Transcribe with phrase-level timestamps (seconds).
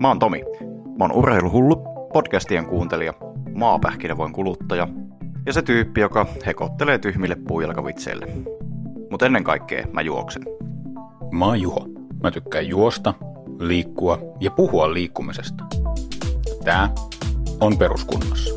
[0.00, 0.44] Mä oon Tomi.
[0.98, 1.76] Mä oon urheiluhullu,
[2.12, 3.14] podcastien kuuntelija,
[3.54, 4.88] maapähkinävoin kuluttaja
[5.46, 8.26] ja se tyyppi, joka hekottelee tyhmille puujalkavitseille.
[9.10, 10.42] Mutta ennen kaikkea mä juoksen.
[11.32, 11.86] Mä oon Juho.
[12.22, 13.14] Mä tykkään juosta,
[13.60, 15.64] liikkua ja puhua liikkumisesta.
[16.64, 16.90] Tää
[17.60, 18.54] on peruskunnossa.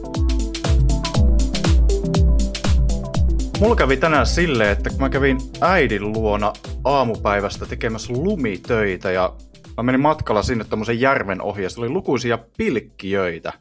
[3.60, 6.54] Mulla kävi tänään silleen, että kun mä kävin äidin luona
[6.84, 9.34] aamupäivästä tekemässä lumitöitä ja
[9.78, 13.54] mä menin matkalla sinne tämmöisen järven ohi ja oli lukuisia pilkkijöitä.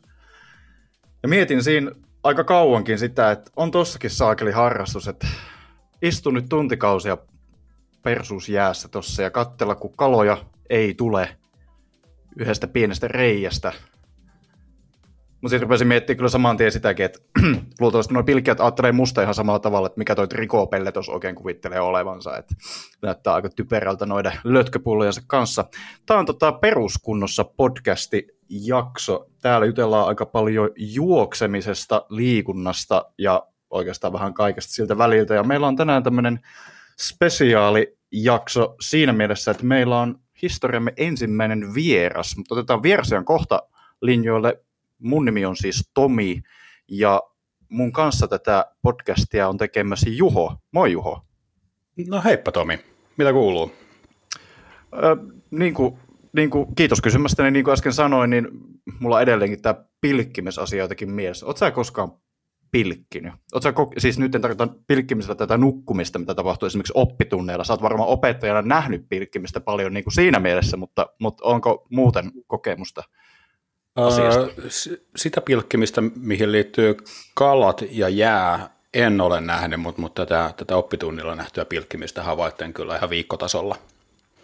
[1.22, 1.90] Ja mietin siinä
[2.22, 5.26] aika kauankin sitä, että on tossakin saakeli harrastus, että
[6.02, 7.18] istun nyt tuntikausia
[8.02, 11.36] persuusjäässä tossa ja katsella, kun kaloja ei tule
[12.36, 13.72] yhdestä pienestä reiästä–
[15.40, 17.18] mutta sitten rupesin miettimään kyllä saman tien sitäkin, että
[17.80, 21.80] luultavasti nuo pilkkiät ajattelee musta ihan samalla tavalla, että mikä toi trikopelle tuossa oikein kuvittelee
[21.80, 22.36] olevansa.
[22.36, 22.54] Että
[23.02, 25.64] näyttää aika typerältä noiden lötköpullojensa kanssa.
[26.06, 29.26] Tämä on tota peruskunnossa podcasti jakso.
[29.42, 35.34] Täällä jutellaan aika paljon juoksemisesta, liikunnasta ja oikeastaan vähän kaikesta siltä väliltä.
[35.34, 36.40] Ja meillä on tänään tämmöinen
[37.00, 43.62] spesiaalijakso siinä mielessä, että meillä on historiamme ensimmäinen vieras, mutta otetaan vierasian kohta
[44.02, 44.62] linjoille
[45.00, 46.42] Mun nimi on siis Tomi
[46.88, 47.22] ja
[47.68, 50.56] mun kanssa tätä podcastia on tekemässä Juho.
[50.72, 51.24] Moi Juho.
[52.08, 52.78] No heippa Tomi,
[53.16, 53.72] mitä kuuluu?
[54.94, 55.16] Ö,
[55.50, 55.98] niin kuin,
[56.32, 58.48] niin kuin, kiitos kysymästä, niin kuin äsken sanoin, niin
[59.00, 61.46] mulla on edelleenkin tämä pilkkimisasia jotenkin mielessä.
[61.46, 62.12] Oletko sä koskaan
[62.70, 63.32] pilkkinyt?
[63.52, 67.64] Oletko sä, siis nyt en tarkoita pilkkimisellä tätä nukkumista, mitä tapahtuu esimerkiksi oppitunneilla.
[67.64, 72.30] Sä oot varmaan opettajana nähnyt pilkkimistä paljon niin kuin siinä mielessä, mutta, mutta onko muuten
[72.46, 73.02] kokemusta?
[73.96, 74.48] Asiasta?
[75.16, 76.96] Sitä pilkkimistä, mihin liittyy
[77.34, 82.96] kalat ja jää, en ole nähnyt, mutta, mutta tätä, tätä oppitunnilla nähtyä pilkkimistä havaitteen kyllä
[82.96, 83.76] ihan viikkotasolla.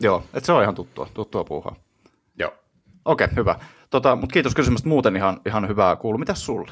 [0.00, 1.76] Joo, että se on ihan tuttua, tuttua puuhaa.
[2.38, 2.54] Joo.
[3.04, 3.58] Okei, okay, hyvä.
[3.90, 6.18] Tota, mutta kiitos kysymästä muuten ihan, ihan hyvää kuulu.
[6.18, 6.70] Mitäs sulle?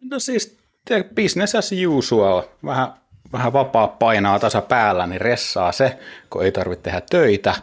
[0.00, 0.58] No siis
[1.14, 2.42] business as usual.
[2.64, 2.92] Vähän,
[3.32, 5.98] vähän vapaa painaa tasa päällä, niin ressaa se,
[6.30, 7.54] kun ei tarvitse tehdä töitä.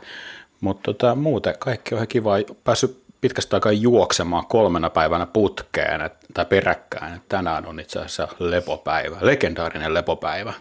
[0.61, 2.33] Mutta tota, muuten kaikki on ihan kiva.
[2.63, 7.13] Päässyt pitkästä aikaa juoksemaan kolmena päivänä putkeen et, tai peräkkäin.
[7.13, 10.53] Et tänään on itse asiassa lepopäivä, legendaarinen lepopäivä.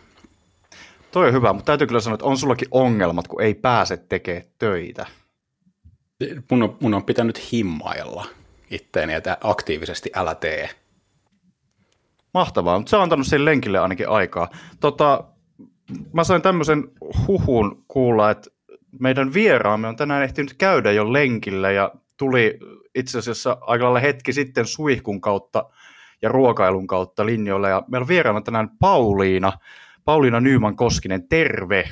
[1.10, 4.44] Toi on hyvä, mutta täytyy kyllä sanoa, että on sullakin ongelmat, kun ei pääse tekemään
[4.59, 5.06] töitä.
[6.50, 8.26] Mun on, mun on pitänyt himmailla
[8.71, 10.71] itteeni, että aktiivisesti älä tee.
[12.34, 14.49] Mahtavaa, mutta se on antanut sen lenkille ainakin aikaa.
[14.81, 15.25] Tota,
[16.12, 16.84] mä sain tämmöisen
[17.26, 18.50] huhun kuulla, että
[19.00, 22.59] meidän vieraamme on tänään ehtinyt käydä jo lenkillä ja tuli
[22.94, 25.71] itse asiassa aika lailla hetki sitten suihkun kautta
[26.22, 27.69] ja ruokailun kautta linjoille.
[27.69, 29.53] Ja meillä on vieraana tänään Pauliina,
[30.04, 31.88] Pauliina Nyyman Koskinen, terve!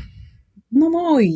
[0.74, 1.26] No moi!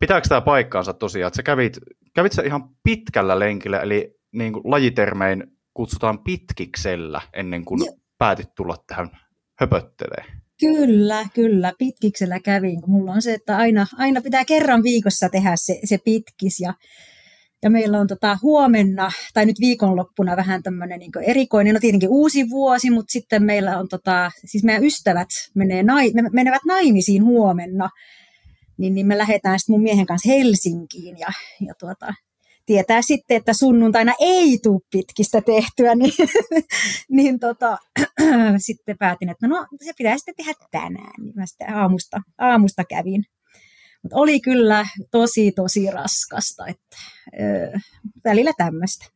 [0.00, 1.78] Pitääkö tämä paikkaansa tosiaan, että sä kävit,
[2.14, 5.44] kävit sä ihan pitkällä lenkillä, eli niin kuin lajitermein
[5.74, 7.92] kutsutaan pitkiksellä ennen kuin ja.
[8.18, 9.10] päätit tulla tähän
[9.58, 10.24] höpöttelee?
[10.60, 11.72] Kyllä, kyllä.
[11.78, 15.98] Pitkiksellä kävin, kun mulla on se, että aina, aina pitää kerran viikossa tehdä se, se
[15.98, 16.60] pitkis.
[16.60, 16.74] Ja
[17.64, 22.50] ja meillä on tota huomenna, tai nyt viikonloppuna vähän tämmöinen niin erikoinen, no tietenkin uusi
[22.50, 27.90] vuosi, mutta sitten meillä on, tota, siis meidän ystävät menee, nai, me menevät naimisiin huomenna,
[28.78, 31.28] niin, niin me lähdetään sitten mun miehen kanssa Helsinkiin ja,
[31.66, 32.14] ja tuota,
[32.66, 36.12] tietää sitten, että sunnuntaina ei tule pitkistä tehtyä, niin,
[37.16, 37.78] niin tota,
[38.58, 41.24] sitten päätin, että no, se pitää sitten tehdä tänään.
[41.24, 43.24] Niin mä sitten aamusta, aamusta kävin.
[44.12, 46.96] Oli kyllä tosi, tosi raskasta, että
[47.40, 47.78] ö,
[48.24, 49.06] välillä tämmöistä.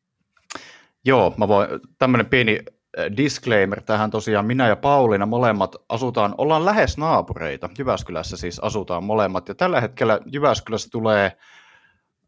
[1.04, 1.68] Joo, mä voin,
[1.98, 2.58] tämmöinen pieni
[3.16, 9.48] disclaimer tähän tosiaan, minä ja Pauliina molemmat asutaan, ollaan lähes naapureita, Jyväskylässä siis asutaan molemmat,
[9.48, 11.32] ja tällä hetkellä Jyväskylässä tulee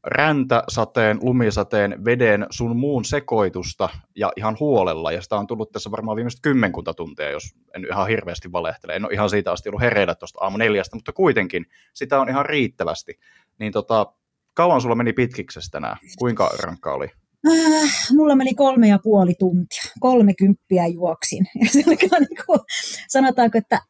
[0.04, 5.12] räntäsateen, lumisateen, veden, sun muun sekoitusta ja ihan huolella.
[5.12, 7.42] Ja sitä on tullut tässä varmaan viimeiset kymmenkunta tuntia, jos
[7.74, 8.96] en ihan hirveästi valehtele.
[8.96, 12.46] En ole ihan siitä asti ollut hereillä tuosta aamu neljästä, mutta kuitenkin sitä on ihan
[12.46, 13.18] riittävästi.
[13.58, 14.06] Niin tota,
[14.54, 15.96] kauan sulla meni pitkiksestä tänään?
[16.18, 17.08] Kuinka rankka oli?
[17.48, 19.82] Äh, mulla meni kolme ja puoli tuntia.
[20.00, 21.46] Kolme kymppiä juoksin.
[21.60, 22.60] Ja se oli niin kuin,
[23.08, 23.80] sanotaanko, että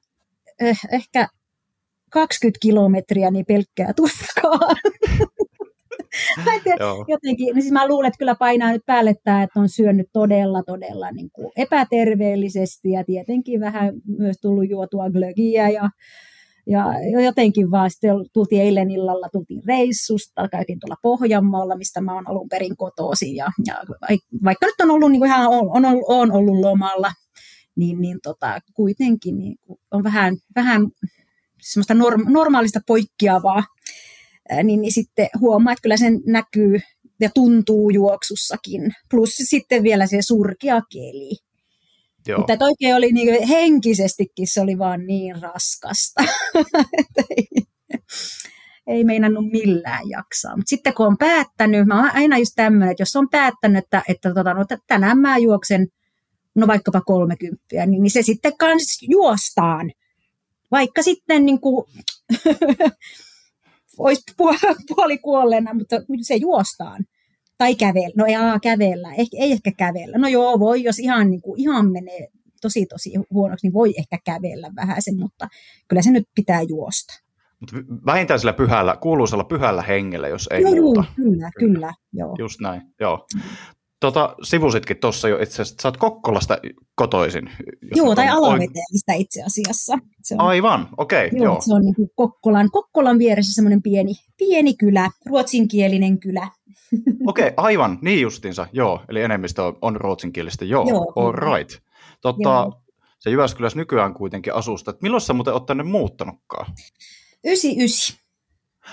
[0.60, 1.28] eh, ehkä
[2.10, 4.60] 20 kilometriä niin pelkkää tuskaa.
[6.44, 9.60] mä en tiedä, jotenkin, niin siis mä luulen, että kyllä painaa nyt päälle tämä, että
[9.60, 15.90] on syönyt todella, todella niin kuin epäterveellisesti ja tietenkin vähän myös tullut juotua glögiä ja,
[16.66, 16.84] ja
[17.22, 22.48] jotenkin vaan sitten tultiin eilen illalla, tultiin reissusta, käytiin tuolla Pohjanmaalla, mistä mä oon alun
[22.48, 23.74] perin kotoisin ja, ja
[24.44, 27.12] vaikka nyt on ollut niin kuin ihan, on, on, on ollut lomalla,
[27.76, 29.58] niin, niin tota, kuitenkin niin
[29.90, 30.88] on vähän, vähän
[31.60, 33.62] semmoista norm, normaalista poikkeavaa
[34.64, 36.80] niin, niin sitten huomaa, että kyllä sen näkyy
[37.20, 38.92] ja tuntuu juoksussakin.
[39.10, 41.36] Plus sitten vielä se surkea keli.
[42.26, 42.38] Joo.
[42.38, 46.24] Mutta että oikein oli niin henkisestikin se oli vaan niin raskasta,
[47.36, 47.46] ei,
[48.86, 50.56] ei meinannut millään jaksaa.
[50.56, 54.02] Mutta sitten kun on päättänyt, mä oon aina just tämmöinen, että jos on päättänyt, että,
[54.08, 55.88] että tota, no, tänään mä juoksen
[56.54, 59.90] no vaikkapa kolmekymppiä, niin, niin se sitten kans juostaan.
[60.70, 61.86] Vaikka sitten niin kuin,
[63.98, 64.22] olisi
[64.88, 67.04] puoli kuolleena, mutta se juostaan.
[67.58, 68.14] Tai kävellä.
[68.16, 70.18] No ei kävellä, eh, ei ehkä kävellä.
[70.18, 72.28] No joo, voi, jos ihan, niin kuin, ihan menee
[72.60, 75.48] tosi tosi huonoksi, niin voi ehkä kävellä vähän sen, mutta
[75.88, 77.22] kyllä se nyt pitää juosta.
[77.60, 77.76] Mutta
[78.06, 81.04] vähintään sillä pyhällä, kuuluisella pyhällä hengellä, jos ei joo, muuta.
[81.16, 82.34] Kyllä, kyllä, kyllä, joo.
[82.38, 83.26] Just näin, joo.
[84.00, 86.58] Tota, sivusitkin tuossa jo itse asiassa, että sä oot Kokkolasta
[86.94, 87.50] kotoisin.
[87.96, 89.98] Joo, tai Alaveteelistä itse asiassa.
[90.22, 91.26] Se on, Aivan, okei.
[91.26, 91.60] Okay, joo, joo.
[91.60, 96.48] Se on niin Kokkolan, Kokkolan vieressä semmoinen pieni, pieni kylä, ruotsinkielinen kylä.
[97.26, 99.04] Okei, okay, aivan, niin justiinsa, joo.
[99.08, 101.82] Eli enemmistö on, on ruotsinkielistä, joo, joo all right.
[102.20, 102.82] Tota, joo.
[103.18, 104.94] Se Jyväskylässä nykyään kuitenkin asusta.
[105.02, 106.72] Milloin sä muuten oot tänne muuttanutkaan?
[107.44, 108.16] 99.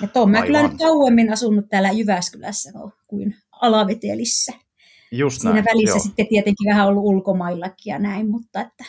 [0.02, 2.72] Ja tuon mä kyllä nyt kauemmin asunut täällä Jyväskylässä
[3.08, 4.67] kuin Alavetelissä.
[5.12, 6.00] Just Siinä näin, välissä joo.
[6.00, 8.84] sitten tietenkin vähän ollut ulkomaillakin ja näin, mutta että...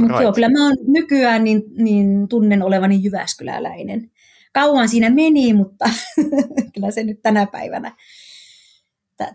[0.00, 4.10] Mutta joo, kyllä mä oon nykyään niin, niin tunnen olevani Jyväskyläläinen.
[4.52, 5.84] Kauan siinä meni, mutta
[6.74, 7.96] kyllä se nyt tänä päivänä,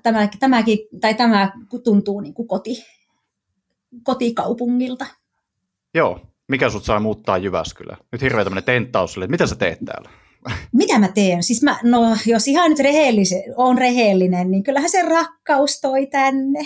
[0.03, 1.51] tämä, tämäkin, tai tämä
[1.83, 2.85] tuntuu niin kuin koti,
[4.03, 5.05] kotikaupungilta.
[5.93, 7.99] Joo, mikä sut saa muuttaa Jyväskylään?
[8.11, 10.09] Nyt hirveä tämmöinen tenttaus, että mitä sä teet täällä?
[10.73, 11.43] Mitä mä teen?
[11.43, 16.59] Siis mä, no, jos ihan nyt rehellisen, on rehellinen, niin kyllähän se rakkaus toi tänne.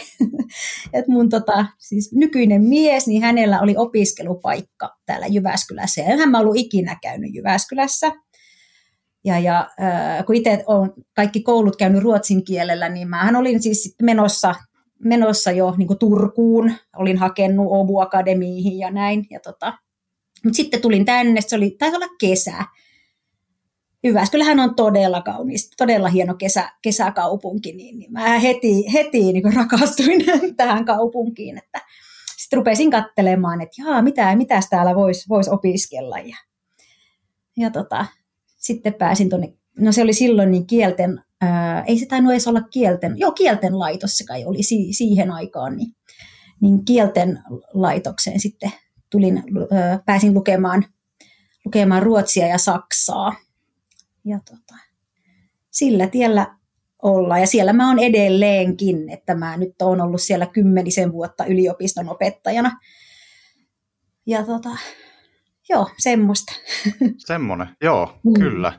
[0.93, 6.01] Et mun tota, siis nykyinen mies, niin hänellä oli opiskelupaikka täällä Jyväskylässä.
[6.01, 8.11] Ja enhän mä ollut ikinä käynyt Jyväskylässä.
[9.25, 13.95] Ja, ja äh, kun itse olen kaikki koulut käynyt ruotsin kielellä, niin mä olin siis
[14.01, 14.55] menossa,
[15.03, 16.73] menossa jo niin Turkuun.
[16.97, 19.25] Olin hakenut Obu Akademiihin ja näin.
[19.29, 19.73] Ja tota,
[20.43, 22.53] mutta sitten tulin tänne, se oli, taisi olla kesä.
[24.03, 30.25] Jyväskylähän on todella kaunis, todella hieno kesä, kesäkaupunki, niin, niin mä heti, heti niin rakastuin
[30.57, 31.81] tähän kaupunkiin, että
[32.37, 36.19] sitten rupesin katselemaan, että jaa, mitä, mitäs täällä voisi vois opiskella.
[36.19, 36.37] Ja,
[37.57, 38.05] ja tota,
[38.57, 42.61] sitten pääsin tuonne, no se oli silloin niin kielten, ää, ei se tainnut edes olla
[42.61, 45.95] kielten, joo kielten laitos se kai oli si, siihen aikaan, niin,
[46.61, 47.39] niin kielten
[47.73, 48.71] laitokseen sitten
[49.09, 50.85] tulin, ää, pääsin lukemaan,
[51.65, 53.35] lukemaan ruotsia ja saksaa
[54.25, 54.81] ja tota,
[55.71, 56.55] sillä tiellä
[57.01, 57.39] olla.
[57.39, 62.79] Ja siellä mä oon edelleenkin, että mä nyt oon ollut siellä kymmenisen vuotta yliopiston opettajana.
[64.25, 64.69] Ja tota,
[65.69, 66.53] joo, semmoista.
[67.17, 68.33] Semmoinen, joo, mm.
[68.33, 68.73] kyllä.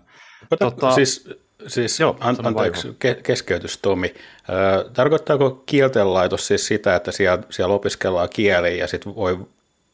[0.59, 1.29] Tota, siis
[1.67, 4.15] siis joo, an, anteeksi, ke, keskeytys Tomi.
[4.49, 9.39] Ö, tarkoittaako kieltenlaitos siis sitä, että siellä, siellä opiskellaan kieliä ja sitten voi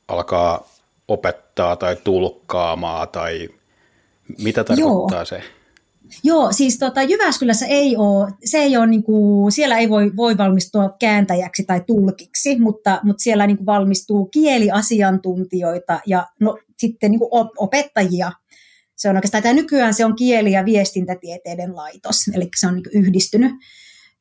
[0.08, 0.68] alkaa
[1.08, 3.48] opettaa tai tulkkaamaan tai
[4.38, 5.24] mitä tarkoittaa Joo.
[5.24, 5.42] se?
[6.24, 10.38] Joo, siis tota, Jyväskylässä ei ole, se ei ole niin kuin, siellä ei voi, voi
[10.38, 17.18] valmistua kääntäjäksi tai tulkiksi, mutta, mutta siellä niin kuin valmistuu kieliasiantuntijoita ja no, sitten niin
[17.18, 18.32] kuin opettajia.
[18.96, 22.84] Se on oikeastaan, tämä nykyään se on kieli- ja viestintätieteiden laitos, eli se on niin
[22.92, 23.52] yhdistynyt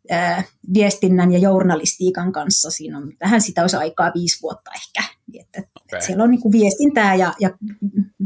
[0.10, 0.44] ää,
[0.74, 2.72] viestinnän ja journalistiikan kanssa.
[2.72, 5.14] Siinä on, tähän sitä olisi aikaa viisi vuotta ehkä.
[5.34, 5.70] Että, okay.
[5.84, 7.50] että siellä on niin kuin viestintää ja, ja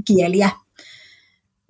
[0.08, 0.50] kieliä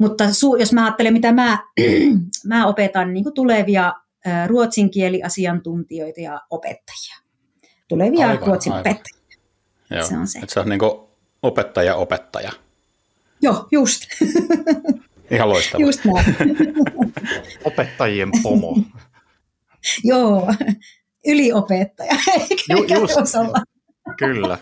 [0.01, 1.59] mutta su, jos mä ajattelen, mitä mä,
[2.47, 3.93] mä opetan niin tulevia
[4.47, 7.15] ruotsinkieliasiantuntijoita ja opettajia.
[7.87, 8.81] Tulevia aivan, ruotsin aivan.
[8.81, 9.37] opettajia.
[9.89, 10.03] Joo.
[10.03, 10.39] Se on se.
[10.39, 10.91] Että se on niin kuin
[11.43, 12.51] opettaja opettaja.
[13.41, 14.01] Joo, just.
[15.31, 15.85] Ihan loistavaa.
[15.85, 16.35] Just näin.
[17.65, 18.77] Opettajien pomo.
[20.03, 20.53] Joo,
[21.27, 22.13] yliopettaja.
[22.69, 23.15] Ju, just,
[24.17, 24.57] kyllä.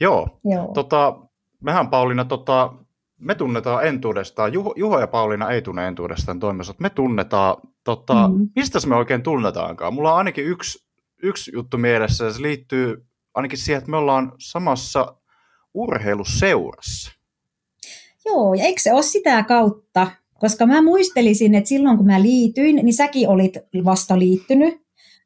[0.00, 0.70] Joo, Joo.
[0.74, 1.18] Tota,
[1.62, 2.72] mehän Pauliina, tota,
[3.18, 8.48] me tunnetaan entuudestaan, Juho, Juho ja Pauliina ei tunne entuudestaan toimessa, me tunnetaan, tota, mm.
[8.56, 9.94] mistä me oikein tunnetaankaan?
[9.94, 10.86] Mulla on ainakin yksi,
[11.22, 15.16] yksi juttu mielessä, ja se liittyy ainakin siihen, että me ollaan samassa
[15.74, 17.12] urheiluseurassa.
[18.24, 20.10] Joo, ja eikö se ole sitä kautta?
[20.38, 23.54] Koska mä muistelisin, että silloin kun mä liityin, niin säkin olit
[23.84, 24.82] vasta liittynyt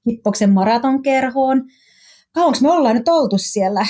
[0.07, 1.65] Hippoksen maratonkerhoon.
[2.33, 3.87] Kauanko me ollaan nyt oltu siellä?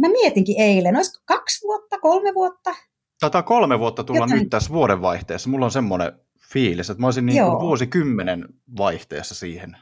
[0.00, 2.74] Mä mietinkin eilen, olisiko kaksi vuotta, kolme vuotta?
[3.20, 4.38] Taitaa kolme vuotta tulla Jotain.
[4.38, 5.50] nyt tässä vuodenvaihteessa.
[5.50, 6.12] Mulla on semmoinen
[6.52, 8.48] fiilis, että mä olisin niin kuin vuosikymmenen
[8.78, 9.76] vaihteessa siihen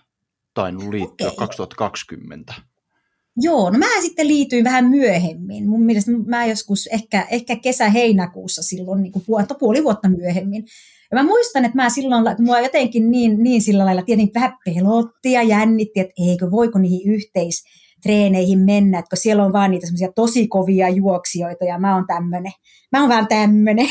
[0.54, 1.36] tainnut liittyä okay.
[1.36, 2.54] 2020.
[3.36, 5.68] Joo, no mä sitten liityin vähän myöhemmin.
[5.68, 10.64] Mun mielestä mä joskus ehkä, ehkä kesä-heinäkuussa silloin, niin kuin puoli, puoli vuotta myöhemmin.
[11.10, 15.32] Ja mä muistan, että mä silloin, mua jotenkin niin, niin sillä lailla tietenkin vähän pelotti
[15.32, 17.12] ja jännitti, että eikö, voiko niihin
[18.02, 22.06] yhteistreeneihin mennä, että kun siellä on vaan niitä semmoisia tosi kovia juoksijoita ja mä oon
[22.06, 22.52] tämmönen,
[22.92, 23.88] mä oon vaan tämmönen.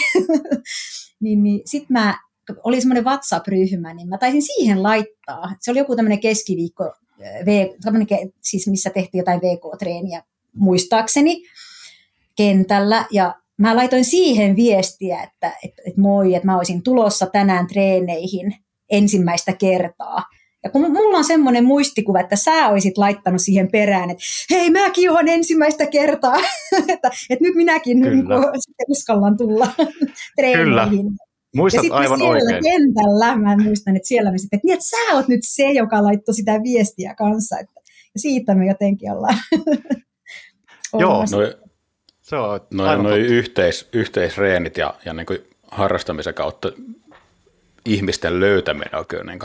[1.24, 2.20] niin, niin sit mä,
[2.63, 6.94] oli semmoinen WhatsApp-ryhmä, niin mä taisin siihen laittaa, se oli joku tämmöinen keskiviikko,
[7.46, 7.68] v,
[8.41, 10.24] siis missä tehtiin jotain VK-treeniä
[10.56, 11.44] muistaakseni
[12.36, 17.68] kentällä, ja mä laitoin siihen viestiä, että, että, että moi, että mä olisin tulossa tänään
[17.68, 18.56] treeneihin
[18.89, 20.24] ensimmäistä kertaa.
[20.63, 25.12] Ja kun mulla on semmoinen muistikuva, että sä olisit laittanut siihen perään, että hei, mäkin
[25.12, 26.38] olen ensimmäistä kertaa,
[26.94, 28.25] että, että nyt minäkin nyt niin
[28.88, 29.68] uskallan tulla
[30.38, 31.06] treeneihin.
[31.06, 31.32] Kyllä.
[31.56, 32.63] Muistat ja aivan siellä oikein.
[32.63, 36.03] kentällä, mä muistan, että siellä me sitten, että, niin, että sä oot nyt se, joka
[36.03, 37.60] laittoi sitä viestiä kanssa.
[37.60, 37.82] Että,
[38.13, 39.38] ja siitä me jotenkin ollaan.
[41.00, 41.27] Joo, no,
[42.22, 45.39] se on no, no yhteis, yhteisreenit ja, ja niin kuin
[45.72, 46.72] harrastamisen kautta
[47.85, 49.39] ihmisten löytäminen on kyllä niin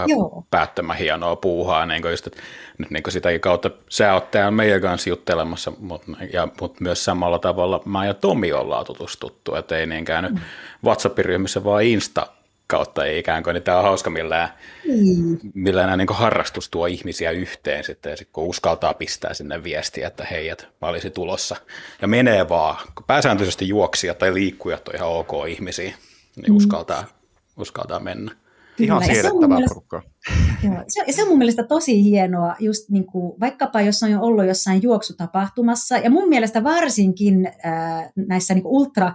[0.50, 1.86] päättömän hienoa puuhaa.
[1.86, 2.42] Niin kuin just, että
[2.78, 7.04] nyt niin kuin sitäkin kautta sä oot täällä meidän kanssa juttelemassa, mutta, ja, mutta myös
[7.04, 10.40] samalla tavalla mä ja Tomi ollaan tutustuttu, että ei niinkään nyt mm.
[10.84, 12.26] WhatsApp-ryhmissä, vaan Insta
[12.66, 14.48] kautta ei ikään kuin, niin tämä on hauska millään,
[14.84, 15.38] mm.
[15.54, 20.26] millään niin harrastus tuo ihmisiä yhteen sitten, ja sit kun uskaltaa pistää sinne viestiä, että
[20.30, 21.56] hei, että mä olisin tulossa,
[22.02, 25.94] ja menee vaan, kun pääsääntöisesti juoksijat tai liikkujat on ihan ok ihmisiä,
[26.36, 26.56] niin mm.
[27.56, 28.32] Uskaltaa, mennä.
[28.78, 30.02] Ihan siedettävää porukkaa.
[30.64, 34.20] Joo, se, se on mun mielestä tosi hienoa, just niin kuin, vaikkapa jos on jo
[34.20, 39.12] ollut jossain juoksutapahtumassa, ja mun mielestä varsinkin äh, näissä niin ultra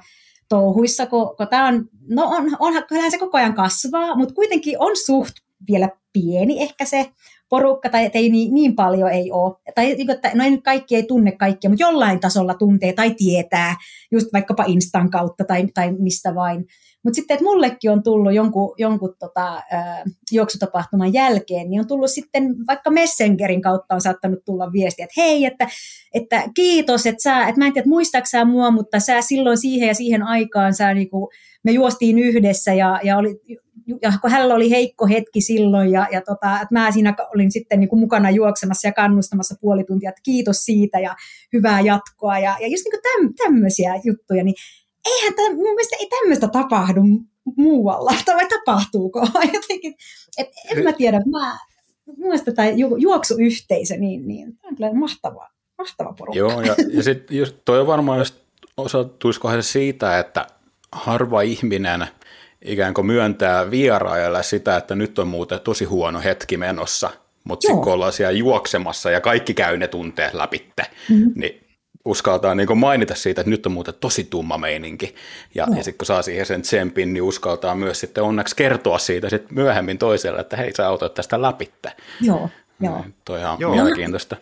[0.50, 4.76] touhuissa, kun, kun tämä on, no on, onhan, kyllähän se koko ajan kasvaa, mutta kuitenkin
[4.80, 5.34] on suht
[5.68, 7.12] vielä pieni ehkä se
[7.50, 9.56] porukka, tai ei niin, niin paljon ei ole.
[9.76, 13.76] Tai niin että, no ei kaikki ei tunne kaikkia, mutta jollain tasolla tuntee tai tietää,
[14.12, 16.66] just vaikkapa Instan kautta tai, tai mistä vain.
[17.04, 19.62] Mutta sitten, että mullekin on tullut jonkun, jonkun tota,
[20.32, 25.46] juoksutapahtuman jälkeen, niin on tullut sitten vaikka Messengerin kautta on saattanut tulla viesti, että hei,
[25.46, 25.68] että,
[26.14, 29.88] että kiitos, että sä, että mä en tiedä, muistaaks sä mua, mutta sä silloin siihen
[29.88, 31.30] ja siihen aikaan sä niinku,
[31.64, 33.42] me juostiin yhdessä ja, ja oli,
[34.02, 37.80] ja kun hänellä oli heikko hetki silloin ja, ja tota, että mä siinä olin sitten
[37.80, 41.16] niin kuin mukana juoksemassa ja kannustamassa puoli tuntia, että kiitos siitä ja
[41.54, 44.56] hyvää jatkoa ja, ja just niin kuin tämmöisiä juttuja, niin
[45.06, 47.02] eihän tämä, mun mielestä ei tämmöistä tapahdu
[47.58, 49.20] muualla, tai tapahtuuko?
[49.54, 49.96] Jotenkin,
[50.38, 51.58] et, en mä tiedä, mä,
[52.06, 56.40] mun mielestä tämä ju, juoksuyhteisö, niin, niin tämä on kyllä mahtava, mahtava porukka.
[56.40, 58.36] Joo, ja, ja sitten toi on varmaan just
[58.78, 60.48] osatuisikohan se siitä, että
[60.92, 62.08] harva ihminen
[62.62, 67.10] ikään kuin myöntää vieraille sitä, että nyt on muuten tosi huono hetki menossa,
[67.44, 71.32] mutta sitten kun ollaan siellä juoksemassa ja kaikki käy ne tunteet läpitte, mm-hmm.
[71.36, 71.71] niin
[72.06, 75.16] uskaltaa niin mainita siitä, että nyt on muuten tosi tumma meininki.
[75.56, 75.78] Ja, no.
[75.78, 79.52] ja sitten kun saa siihen sen tsempin, niin uskaltaa myös sitten onneksi kertoa siitä sit
[79.52, 81.92] myöhemmin toiselle, että hei sä autot tästä läpitte.
[82.22, 83.02] Joo, joo.
[83.02, 83.74] Niin, toi on ihan joo.
[83.74, 84.36] mielenkiintoista.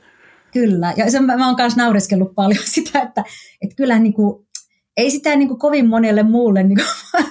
[0.54, 3.24] Kyllä, ja se, mä oon myös naureskellut paljon sitä, että,
[3.62, 4.48] että kyllä niin kuin,
[5.00, 7.24] ei sitä niin kuin kovin monelle muulle niin kuin,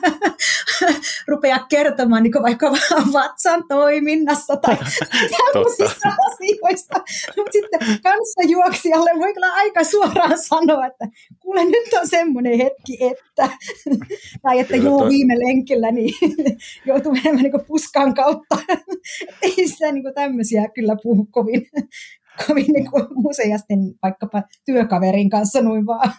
[1.28, 2.70] rupea kertomaan niin vaikka
[3.12, 4.76] vatsan toiminnasta tai
[5.52, 7.00] tämmöisistä asioista.
[7.36, 11.08] Mutta sitten kanssajuoksijalle voi kyllä aika suoraan sanoa, että
[11.40, 13.48] kuule nyt on semmoinen hetki, että
[14.42, 16.14] tai että kyllä, joo viime lenkillä niin
[16.86, 18.56] joutuu menemään niin puskan kautta.
[19.42, 21.66] ei sitä niin tämmöisiä kyllä puhu kovin,
[22.46, 22.88] kovin niin
[23.24, 26.12] useasti vaikkapa työkaverin kanssa noin vaan.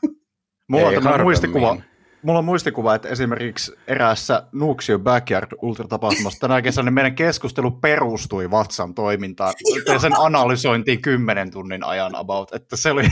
[0.70, 1.78] Mulla on muistikuva,
[2.22, 8.52] mulla on muistikuva, että esimerkiksi eräässä Nuuksio Backyard Ultra-tapahtumassa tänä kesänä niin meidän keskustelu perustui
[8.52, 9.54] vatsan toimintaan.
[9.88, 13.04] Ja sen analysointiin kymmenen tunnin ajan about, että se oli,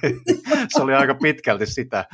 [0.74, 2.04] se oli aika pitkälti sitä.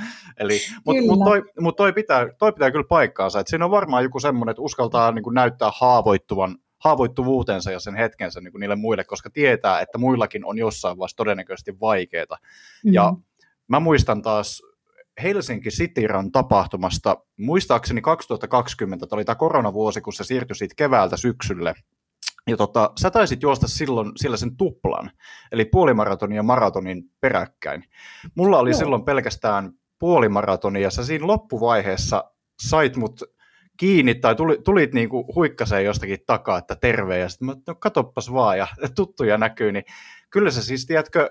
[0.40, 4.02] Eli, mutta mut toi, mut toi, pitää, toi pitää kyllä paikkaansa, että siinä on varmaan
[4.02, 8.76] joku semmoinen, että uskaltaa niin kuin näyttää haavoittuvan haavoittuvuutensa ja sen hetkensä niin kuin niille
[8.76, 12.38] muille, koska tietää, että muillakin on jossain vaiheessa todennäköisesti vaikeaa.
[12.84, 12.92] Mm.
[12.92, 13.14] Ja
[13.68, 14.62] mä muistan taas
[15.22, 21.16] Helsinki City Run tapahtumasta, muistaakseni 2020, tämä oli tämä koronavuosi, kun se siirtyi siitä keväältä
[21.16, 21.74] syksylle,
[22.46, 25.10] ja tota, sä taisit juosta silloin sillä sen tuplan,
[25.52, 27.84] eli puolimaratonin ja maratonin peräkkäin.
[28.34, 28.78] Mulla oli no.
[28.78, 32.24] silloin pelkästään puolimaratoni, ja sä siinä loppuvaiheessa
[32.62, 33.22] sait mut
[33.76, 38.32] kiinni tai tulit, tulit niinku huikkaseen jostakin takaa, että terve, ja sitten mä, no katoppas
[38.32, 39.84] vaan, ja tuttuja näkyy, niin
[40.30, 41.30] kyllä se siis, tiedätkö,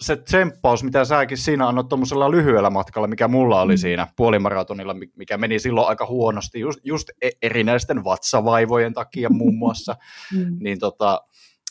[0.00, 3.78] se tsemppaus, mitä säkin siinä annot tuommoisella lyhyellä matkalla, mikä mulla oli mm.
[3.78, 9.96] siinä puolimaratonilla, mikä meni silloin aika huonosti, just, just e-, erinäisten vatsavaivojen takia muun muassa,
[10.32, 10.56] mm.
[10.60, 11.20] niin tota,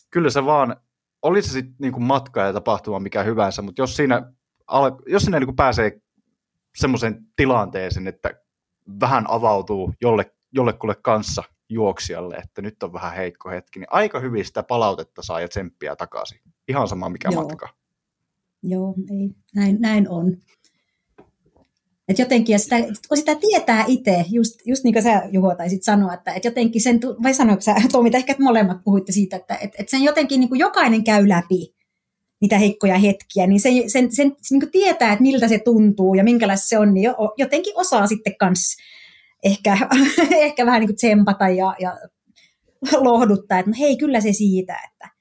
[0.09, 0.75] kyllä se vaan
[1.21, 4.31] oli se sitten niin matka ja tapahtuma mikä hyvänsä, mutta jos siinä,
[5.07, 6.01] jos sinne niin pääsee
[6.77, 8.31] semmoiseen tilanteeseen, että
[8.99, 14.45] vähän avautuu jolle, jollekulle kanssa juoksijalle, että nyt on vähän heikko hetki, niin aika hyvin
[14.45, 16.39] sitä palautetta saa ja tsemppiä takaisin.
[16.67, 17.43] Ihan sama mikä Joo.
[17.43, 17.69] matka.
[18.67, 19.29] Joo, ei.
[19.55, 20.37] Näin, näin on.
[22.07, 22.75] Et jotenkin, ja sitä,
[23.07, 26.81] kun sitä tietää itse, just, just niin kuin sä Juho taisit sanoa, että et jotenkin
[26.81, 30.49] sen, vai sanoiko sä Tomi, ehkä molemmat puhuitte siitä, että et, et sen jotenkin niin
[30.49, 31.75] kuin jokainen käy läpi
[32.41, 36.23] niitä heikkoja hetkiä, niin sen, sen, sen, sen niin tietää, että miltä se tuntuu ja
[36.23, 38.77] minkälaista se on, niin jotenkin osaa sitten kans
[39.43, 39.77] ehkä,
[40.45, 41.97] ehkä vähän niin kuin tsempata ja, ja
[42.97, 45.14] lohduttaa, että no hei, kyllä se siitä, että,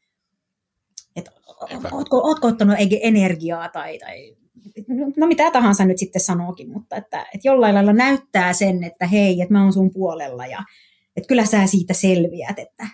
[1.92, 4.36] ootko, ootko ottanut energiaa tai, tai
[5.16, 9.40] no mitä tahansa nyt sitten sanookin, mutta että, että jollain lailla näyttää sen, että hei,
[9.40, 10.58] että mä oon sun puolella ja
[11.16, 12.88] että kyllä sä siitä selviät, että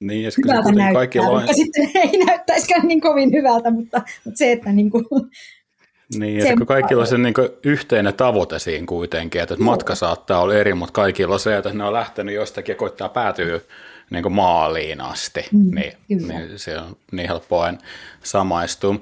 [0.00, 1.54] niin, ja se hyvältä näyttää, kaikilla on...
[1.54, 5.04] sitten ei näyttäisikään niin kovin hyvältä, mutta, mutta se, että niin kuin,
[6.18, 10.54] niin, että kun kaikilla on se niin yhteinen tavoite siinä kuitenkin, että matka saattaa olla
[10.54, 13.60] eri, mutta kaikilla on se, että ne on lähtenyt jostakin ja koittaa päätyä
[14.10, 17.72] niin kuin maaliin asti, mm, niin, niin se on niin helppoa
[18.22, 18.94] samaistua.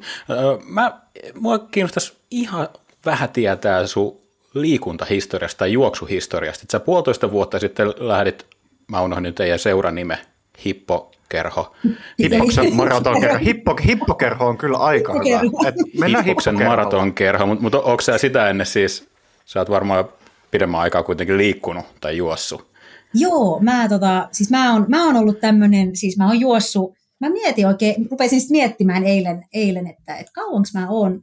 [0.68, 1.00] Mä,
[1.34, 2.68] mua kiinnostaisi ihan
[3.06, 4.18] vähän tietää sun
[4.54, 6.62] liikuntahistoriasta tai juoksuhistoriasta.
[6.62, 8.46] Et sä puolitoista vuotta sitten lähdit,
[8.88, 10.18] mä unohdin nyt teidän seuran nime,
[10.66, 11.76] Hippokerho.
[12.18, 13.38] Hippoksen maratonkerho.
[13.38, 15.68] Hippo, hippokerho on kyllä aika hyvä.
[15.68, 19.08] Et mennään Hippoksen maratonkerho, mutta mut onko sä sitä ennen siis,
[19.44, 20.08] sä oot varmaan
[20.50, 22.75] pidemmän aikaa kuitenkin liikkunut tai juossut?
[23.18, 27.30] Joo, mä, tota, siis mä, oon, mä oon ollut tämmöinen, siis mä oon juossut, mä
[27.30, 31.22] mietin oikein, rupesin sitten miettimään eilen, eilen että, että kauanko mä oon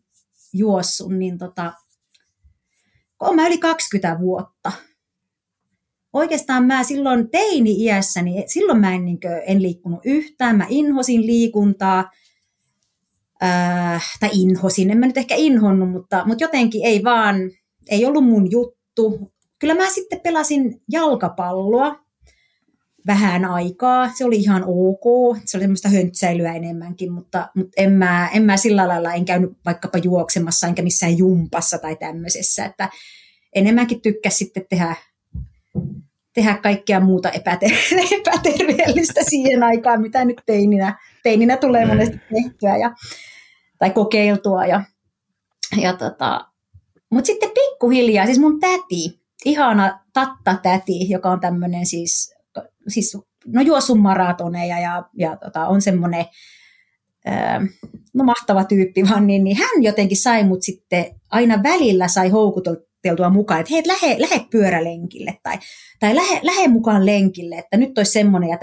[0.53, 1.73] juossut, niin tota,
[3.19, 4.71] oon mä yli 20 vuotta.
[6.13, 12.11] Oikeastaan mä silloin teini-iässäni, silloin mä en, niin kuin, en liikkunut yhtään, mä inhosin liikuntaa,
[13.43, 17.35] äh, tai inhosin, en mä nyt ehkä inhonnut, mutta, mutta jotenkin ei vaan,
[17.89, 19.31] ei ollut mun juttu
[19.63, 21.99] kyllä mä sitten pelasin jalkapalloa
[23.07, 24.11] vähän aikaa.
[24.13, 25.37] Se oli ihan ok.
[25.45, 29.57] Se oli semmoista höntsäilyä enemmänkin, mutta, mutta en, mä, en mä sillä lailla, en käynyt
[29.65, 32.65] vaikkapa juoksemassa enkä missään jumpassa tai tämmöisessä.
[32.65, 32.89] Että
[33.55, 34.95] enemmänkin tykkäsi sitten tehdä,
[36.33, 42.91] tehdä kaikkea muuta epäter- epäterveellistä siihen aikaan, mitä nyt teininä, teininä tulee monesti tehtyä ja,
[43.79, 44.65] tai kokeiltua.
[44.65, 44.83] Ja,
[45.81, 46.47] ja tota,
[47.09, 52.35] mutta sitten pikkuhiljaa, siis mun täti, ihana Tatta-täti, joka on tämmöinen siis,
[52.87, 56.25] siis no juossut maratoneja ja, ja tota, on semmoinen
[58.13, 62.92] no mahtava tyyppi vaan, niin, niin hän jotenkin sai mut sitten aina välillä sai houkuteltua
[63.33, 65.57] mukaan, että hei, lähe, lähe pyörälenkille tai,
[65.99, 68.57] tai lähe, lähe mukaan lenkille, että nyt olisi semmoinen ja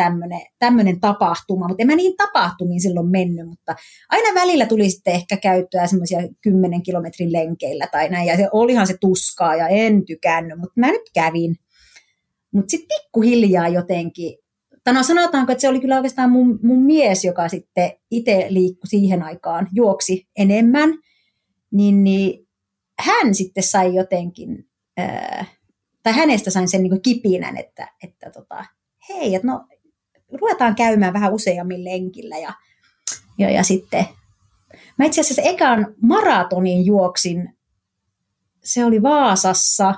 [0.58, 3.74] tämmöinen, tapahtuma, mutta en mä niihin tapahtumiin silloin mennyt, mutta
[4.08, 8.86] aina välillä tuli sitten ehkä käyttöä semmoisia 10 kilometrin lenkeillä tai näin, ja se, olihan
[8.86, 11.56] se tuskaa ja en tykännyt, mutta mä nyt kävin.
[12.52, 14.38] Mutta sitten pikkuhiljaa jotenkin,
[14.84, 18.88] tai no sanotaanko, että se oli kyllä oikeastaan mun, mun mies, joka sitten itse liikkui
[18.88, 20.90] siihen aikaan, juoksi enemmän,
[21.72, 22.49] niin, niin
[23.00, 24.68] hän sitten sai jotenkin,
[26.02, 28.64] tai hänestä sain sen niin kipinän, että, että tota,
[29.08, 29.66] hei, että no
[30.32, 32.52] ruvetaan käymään vähän useammin lenkillä ja,
[33.38, 34.04] ja, ja sitten.
[34.98, 37.56] Mä itse asiassa ekan maratonin juoksin,
[38.64, 39.94] se oli Vaasassa,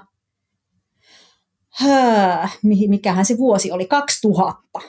[1.72, 2.48] Hää,
[2.88, 4.80] mikähän se vuosi oli, 2000,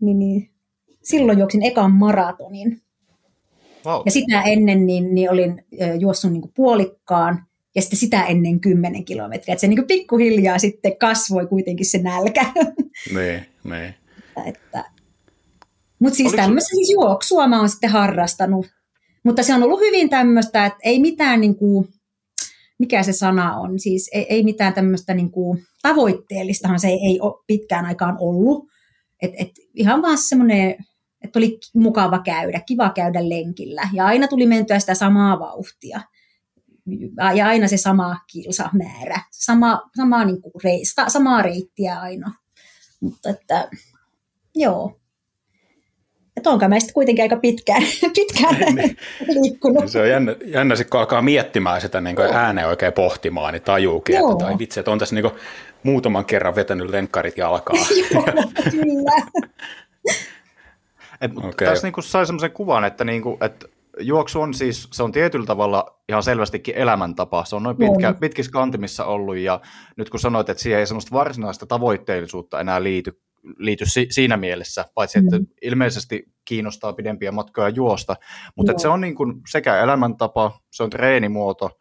[0.00, 0.50] niin, niin
[1.02, 2.82] silloin juoksin ekan maratonin.
[3.86, 4.02] Wow.
[4.04, 5.64] Ja sitä ennen niin, niin olin
[5.98, 9.52] juossut niin puolikkaan ja sitten sitä ennen 10 kilometriä.
[9.52, 12.46] Että se niin pikkuhiljaa sitten kasvoi kuitenkin se nälkä.
[13.14, 13.94] Niin, niin.
[14.46, 14.84] Että,
[15.98, 18.66] mutta siis tämmöistä siis juoksua mä oon sitten harrastanut.
[19.24, 21.88] Mutta se on ollut hyvin tämmöistä, että ei mitään niin kuin,
[22.78, 27.20] mikä se sana on, siis ei, ei mitään tämmöistä niin kuin, tavoitteellistahan se ei, ei
[27.20, 28.68] ole pitkään aikaan ollut.
[29.22, 30.76] Et, et ihan vaan semmoinen,
[31.24, 36.00] että oli mukava käydä, kiva käydä lenkillä ja aina tuli mentyä sitä samaa vauhtia
[37.34, 42.32] ja aina se sama kilsamäärä, sama, sama niin kuin reista, samaa reittiä aina.
[43.00, 43.68] Mutta että,
[44.54, 44.96] joo.
[46.36, 47.82] Että onko mä sitten kuitenkin aika pitkään,
[48.16, 48.96] pitkään niin.
[49.28, 49.88] liikkunut.
[49.88, 54.16] Se on jännä, jännä sit, kun alkaa miettimään sitä niin ääneen oikein pohtimaan, niin tajuukin,
[54.16, 54.32] joo.
[54.32, 55.34] että tai vitsi, että on tässä niin kuin
[55.82, 57.76] muutaman kerran vetänyt lenkkarit jalkaa.
[58.14, 58.24] joo,
[58.70, 59.46] kyllä.
[61.20, 61.68] Et, okay.
[61.68, 63.66] Tässä niin sai semmoisen kuvan, että, niin kuin, että
[64.00, 67.44] juoksu on siis, se on tietyllä tavalla ihan selvästikin elämäntapa.
[67.44, 69.60] Se on noin pitkä, pitkissä kantimissa ollut ja
[69.96, 73.20] nyt kun sanoit, että siihen ei semmoista varsinaista tavoitteellisuutta enää liity,
[73.58, 75.46] liity si, siinä mielessä, paitsi että mm.
[75.62, 78.16] ilmeisesti kiinnostaa pidempiä matkoja juosta.
[78.56, 81.80] Mutta se on niin kuin sekä elämäntapa, se on treenimuoto,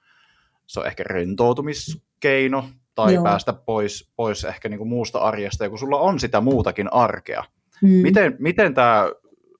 [0.68, 3.24] se on ehkä rentoutumiskeino tai Joo.
[3.24, 7.44] päästä pois, pois ehkä niin kuin muusta arjesta, ja kun sulla on sitä muutakin arkea.
[7.82, 7.90] Mm.
[7.90, 9.12] Miten, miten tämä,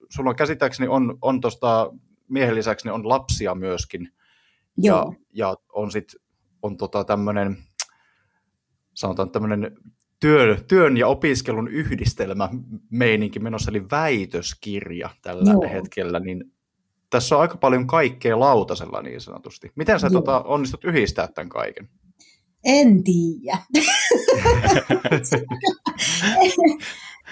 [0.10, 1.92] sulla on käsittääkseni on, on tuosta
[2.30, 4.14] miehen lisäksi niin on lapsia myöskin,
[4.78, 5.14] Joo.
[5.14, 6.22] Ja, ja on sitten
[6.62, 7.58] on tota tämmöinen,
[8.94, 9.78] sanotaan tämmöinen
[10.20, 12.50] työn, työn ja opiskelun yhdistelmä
[12.90, 15.62] meininki menossa, eli väitöskirja tällä Joo.
[15.74, 16.54] hetkellä, niin
[17.10, 19.72] tässä on aika paljon kaikkea lautasella niin sanotusti.
[19.76, 21.90] Miten sä tota, onnistut yhdistää tämän kaiken?
[22.64, 23.58] En tiedä.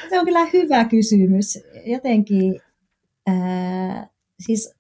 [0.10, 1.60] se on kyllä hyvä kysymys.
[1.86, 2.62] Jotenkin,
[3.28, 4.08] ää,
[4.40, 4.77] siis,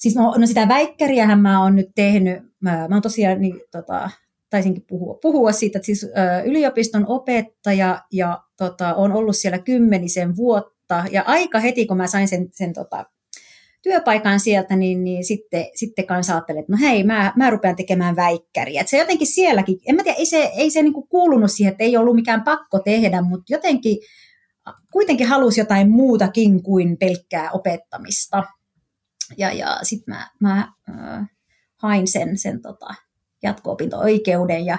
[0.00, 4.10] siis no, no sitä väikkäriähän mä oon nyt tehnyt, mä, mä oon tosiaan niin, tota,
[4.50, 10.36] taisinkin puhua, puhua siitä, että siis ä, yliopiston opettaja ja tota, on ollut siellä kymmenisen
[10.36, 13.04] vuotta ja aika heti kun mä sain sen, sen tota,
[13.82, 18.16] työpaikan sieltä, niin, niin sitten, sitten kanssa ajattelin, että no hei, mä, mä rupean tekemään
[18.16, 18.80] väikkäriä.
[18.80, 21.84] Että se jotenkin sielläkin, en mä tiedä, ei se, ei se niinku kuulunut siihen, että
[21.84, 23.98] ei ollut mikään pakko tehdä, mutta jotenkin
[24.92, 28.42] kuitenkin halusi jotain muutakin kuin pelkkää opettamista.
[29.38, 31.30] Ja, ja sitten mä, mä äh,
[31.76, 32.94] hain sen, sen tota,
[33.42, 34.78] jatko-opinto-oikeuden ja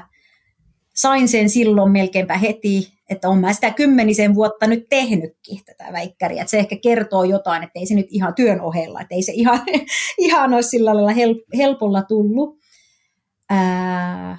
[0.95, 6.41] sain sen silloin melkeinpä heti, että on mä sitä kymmenisen vuotta nyt tehnytkin tätä väikkäriä.
[6.41, 9.31] Että se ehkä kertoo jotain, että ei se nyt ihan työn ohella, että ei se
[9.31, 9.59] ihan,
[10.17, 12.59] ihan ole sillä lailla helpolla tullut.
[13.49, 14.37] Ää,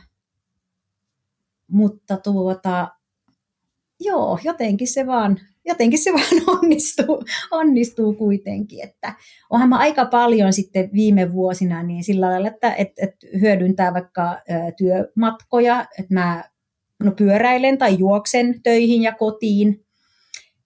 [1.69, 2.89] mutta tuota,
[4.01, 8.85] joo, jotenkin se vaan, jotenkin se vaan onnistuu, onnistuu kuitenkin.
[8.85, 9.15] Että
[9.51, 14.39] onhan mä aika paljon sitten viime vuosina niin sillä lailla, että, että, että hyödyntää vaikka
[14.77, 16.45] työmatkoja, että mä
[17.03, 19.85] no pyöräilen tai juoksen töihin ja kotiin.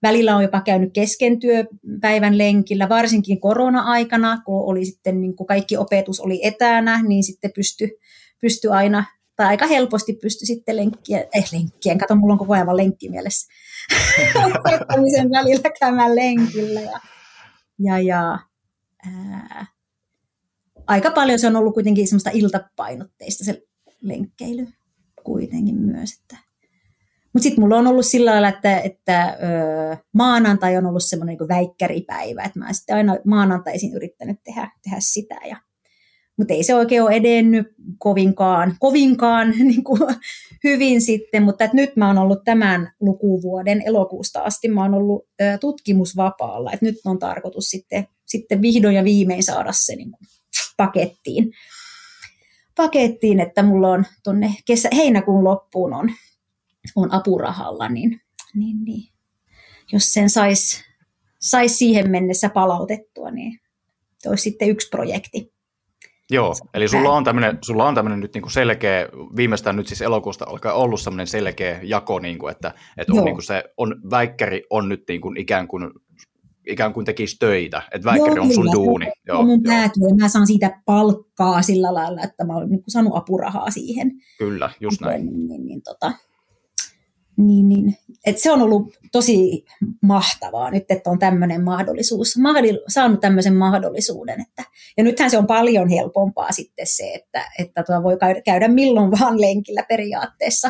[0.03, 5.77] Välillä on jopa käynyt kesken työpäivän lenkillä, varsinkin korona-aikana, kun oli sitten niin kuin kaikki
[5.77, 7.89] opetus oli etänä, niin sitten pysty,
[8.41, 9.05] pysty aina,
[9.37, 13.53] tai aika helposti pysty sitten lenkkien, eh lenkkien, kato, mulla on koko ajan lenkki mielessä,
[15.31, 16.81] välillä käymään lenkillä.
[16.81, 16.99] Ja,
[17.79, 18.39] ja, ja
[19.05, 19.65] ää,
[20.87, 23.61] aika paljon se on ollut kuitenkin semmoista iltapainotteista se
[24.01, 24.67] lenkkeily
[25.23, 26.09] kuitenkin myös.
[26.21, 26.37] Että.
[27.33, 29.37] Mutta sitten mulla on ollut sillä lailla, että, että
[29.93, 34.97] ö, maanantai on ollut semmoinen niin väikkäripäivä, että mä sitten aina maanantaisin yrittänyt tehdä, tehdä
[34.99, 35.35] sitä.
[35.49, 35.57] Ja,
[36.37, 40.01] mutta ei se oikein ole edennyt kovinkaan, kovinkaan niin kuin,
[40.63, 45.27] hyvin sitten, mutta että nyt mä oon ollut tämän lukuvuoden elokuusta asti, mä oon ollut
[45.41, 50.27] ö, tutkimusvapaalla, että nyt on tarkoitus sitten, sitten vihdoin ja viimein saada se niin kuin,
[50.77, 51.53] pakettiin.
[52.75, 56.09] Pakettiin, että mulla on tuonne kesä, heinäkuun loppuun on,
[56.95, 58.21] on apurahalla, niin,
[58.55, 59.13] niin, niin.
[59.91, 60.83] Jos sen saisi
[61.39, 63.59] sais siihen mennessä palautettua, niin
[64.19, 65.56] se olisi sitten yksi projekti.
[66.31, 70.45] Joo, eli sulla on tämmöinen, sulla on tämmöinen nyt niinku selkeä, viimeistään nyt siis elokuusta
[70.47, 75.03] alkaa ollut semmoinen selkeä jako, niinku, että, että on niinku se on, väikkäri on nyt
[75.07, 75.91] niinku ikään kuin
[76.67, 79.05] ikään kuin tekisi töitä, että väikkäri on sun duuni.
[79.05, 83.15] Se Joo, mun päätyö, mä saan siitä palkkaa sillä lailla, että mä olen niin saanut
[83.15, 84.11] apurahaa siihen.
[84.37, 85.25] Kyllä, just näin.
[85.25, 86.11] Niin, niin, niin, tota,
[87.37, 87.97] niin, niin.
[88.25, 89.65] Et se on ollut tosi
[90.01, 94.41] mahtavaa nyt, että on tämmöinen mahdollisuus, mahdi, saanut tämmöisen mahdollisuuden.
[94.41, 94.63] Että,
[94.97, 99.41] ja nythän se on paljon helpompaa sitten se, että, että tuota voi käydä milloin vaan
[99.41, 100.69] lenkillä periaatteessa.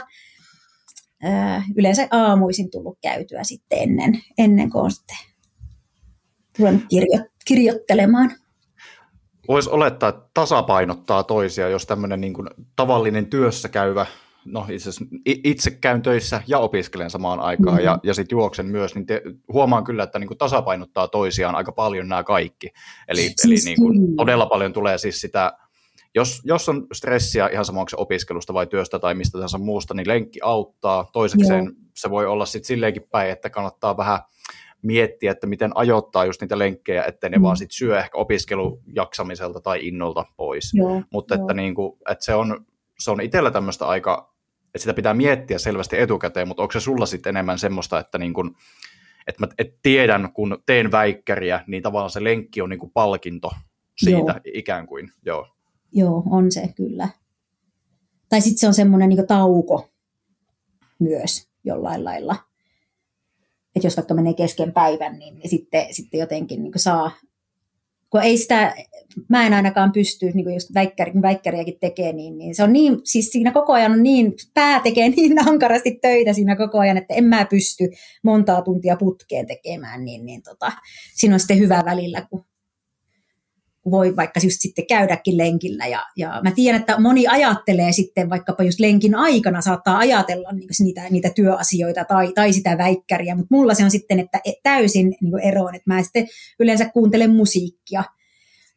[1.23, 5.17] Ää, yleensä aamuisin tullut käytyä sitten ennen, ennen kuin sitten
[6.59, 8.31] ruvennut kirjo- kirjoittelemaan.
[9.47, 14.05] Voisi olettaa, että tasapainottaa toisia, jos tämmöinen niin kuin tavallinen työssä käyvä,
[14.47, 14.89] no itse,
[15.25, 17.85] itse käyn töissä ja opiskelen samaan aikaan mm-hmm.
[17.85, 19.21] ja, ja sitten juoksen myös, niin te,
[19.53, 22.69] huomaan kyllä, että niin kuin tasapainottaa toisiaan aika paljon nämä kaikki.
[23.07, 25.53] Eli, siis eli niin kuin, todella paljon tulee siis sitä,
[26.15, 30.39] jos, jos on stressiä ihan samoin opiskelusta vai työstä tai mistä tahansa muusta, niin lenkki
[30.43, 31.09] auttaa.
[31.13, 31.73] Toisekseen Joo.
[31.95, 34.19] se voi olla sitten silleenkin päin, että kannattaa vähän
[34.81, 37.43] miettiä, että miten ajoittaa just niitä lenkkejä, ettei ne mm.
[37.43, 40.73] vaan sit syö ehkä opiskelujaksamiselta tai innolta pois.
[40.73, 42.65] Joo, Mutta että, niin kuin, että se on,
[42.99, 44.33] se on itsellä tämmöistä aika,
[44.67, 48.33] että sitä pitää miettiä selvästi etukäteen, mutta onko se sulla sitten enemmän semmoista, että niin
[48.33, 48.55] kuin,
[49.27, 53.51] että mä et tiedän, kun teen väikkäriä, niin tavallaan se lenkki on niin kuin palkinto
[53.97, 54.41] siitä Joo.
[54.53, 55.11] ikään kuin.
[55.25, 55.47] Joo.
[55.91, 57.09] Joo, on se kyllä.
[58.29, 59.89] Tai sitten se on semmoinen niin tauko
[60.99, 62.35] myös jollain lailla
[63.77, 67.11] että jos vaikka menee kesken päivän, niin, niin sitten, sitten jotenkin niin saa,
[68.09, 68.75] kun ei sitä,
[69.29, 72.73] mä en ainakaan pysty, niin kuin just väikkäri, kun väikkäriäkin tekee, niin, niin, se on
[72.73, 76.97] niin, siis siinä koko ajan on niin, pää tekee niin ankarasti töitä siinä koko ajan,
[76.97, 77.89] että en mä pysty
[78.23, 80.71] montaa tuntia putkeen tekemään, niin, niin tota,
[81.15, 82.45] siinä on sitten hyvä välillä, kun
[83.91, 85.87] voi vaikka just sitten käydäkin lenkillä.
[85.87, 90.69] Ja, ja mä tiedän, että moni ajattelee sitten vaikkapa just lenkin aikana saattaa ajatella niin
[90.79, 95.15] niitä, niitä työasioita tai, tai sitä väikkäriä, mutta mulla se on sitten että e, täysin
[95.21, 96.27] niin eroon, että mä sitten
[96.59, 98.03] yleensä kuuntelen musiikkia.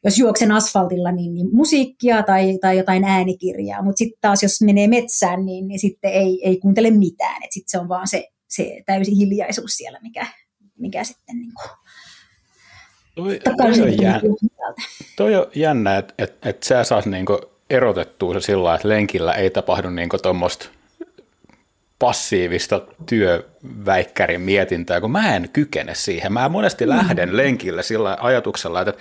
[0.05, 4.89] Jos juoksen asfaltilla, niin, niin musiikkia tai, tai jotain äänikirjaa, mutta sitten taas jos menee
[4.89, 8.83] metsään, niin, niin sitten ei, ei kuuntele mitään, että sitten se on vaan se, se
[8.87, 10.27] täysi hiljaisuus siellä, mikä,
[10.79, 11.71] mikä sitten niin kuin
[13.15, 14.21] Toi, toi, on, jännä,
[15.17, 19.51] toi on jännä, että et, et sä saas niinku erotettua se sillä että lenkillä ei
[19.51, 20.69] tapahdu niinku tuommoista
[21.99, 26.33] passiivista työväikkärin mietintää, kun mä en kykene siihen.
[26.33, 26.91] Mä monesti mm.
[26.91, 28.95] lähden lenkille sillä ajatuksella, että,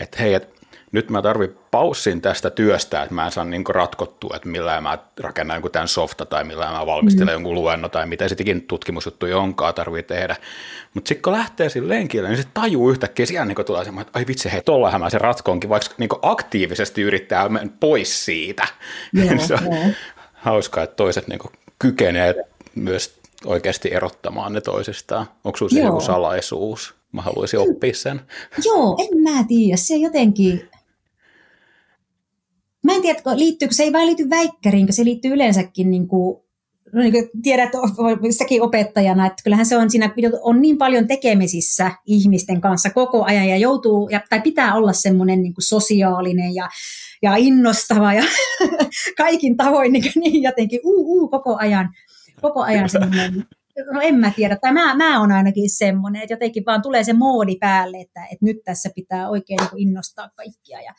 [0.00, 0.59] että hei, että
[0.92, 4.98] nyt mä tarvin paussin tästä työstä, että mä en saa niin ratkottua, että millä mä
[5.20, 7.32] rakennan jonkun tämän softa tai millä mä valmistelen mm.
[7.32, 10.36] jonkun luenno tai mitä sittenkin tutkimusjuttuja onkaan tarvii tehdä.
[10.94, 14.18] Mutta sitten kun lähtee sille lenkille, niin se tajuu yhtäkkiä, siellä niin tulee semmoinen, että
[14.18, 18.66] ai vitsi, hei, tollahan mä se ratkonkin, vaikka niin aktiivisesti yrittää mennä pois siitä.
[19.12, 19.84] Joo, se on joo.
[20.32, 21.40] hauskaa, että toiset niin
[21.78, 22.34] kykenee
[22.74, 25.26] myös oikeasti erottamaan ne toisistaan.
[25.44, 26.94] Onko sinulla joku salaisuus?
[27.12, 28.20] Mä haluaisin oppia sen.
[28.64, 29.76] Joo, en mä tiedä.
[29.76, 30.69] Se jotenkin,
[32.90, 36.42] Mä en tiedä, liittyykö, se ei vain liity väikkäriin, se liittyy yleensäkin niin kuin,
[36.92, 37.70] no niin kuin tiedät
[38.38, 40.10] säkin opettajana, että kyllähän se on siinä,
[40.42, 45.42] on niin paljon tekemisissä ihmisten kanssa koko ajan ja joutuu, ja, tai pitää olla semmoinen
[45.42, 46.68] niin sosiaalinen ja,
[47.22, 48.24] ja innostava ja
[49.16, 51.88] kaikin tavoin niin, niin jotenkin uu, uu, koko ajan,
[52.42, 53.44] koko ajan semmoinen,
[53.92, 57.12] no en mä tiedä, tai mä, mä oon ainakin semmoinen, että jotenkin vaan tulee se
[57.12, 60.92] moodi päälle, että, että nyt tässä pitää oikein niin innostaa kaikkia ja,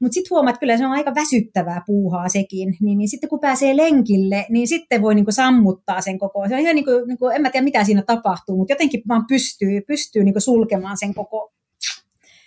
[0.00, 2.76] mutta sitten huomaat, että kyllä se on aika väsyttävää puuhaa sekin.
[2.80, 6.48] Niin, niin sitten kun pääsee lenkille, niin sitten voi niinku sammuttaa sen koko.
[6.48, 9.80] Se on ihan niinku, niinku, en mä tiedä mitä siinä tapahtuu, mutta jotenkin vaan pystyy,
[9.80, 11.52] pystyy niinku sulkemaan sen koko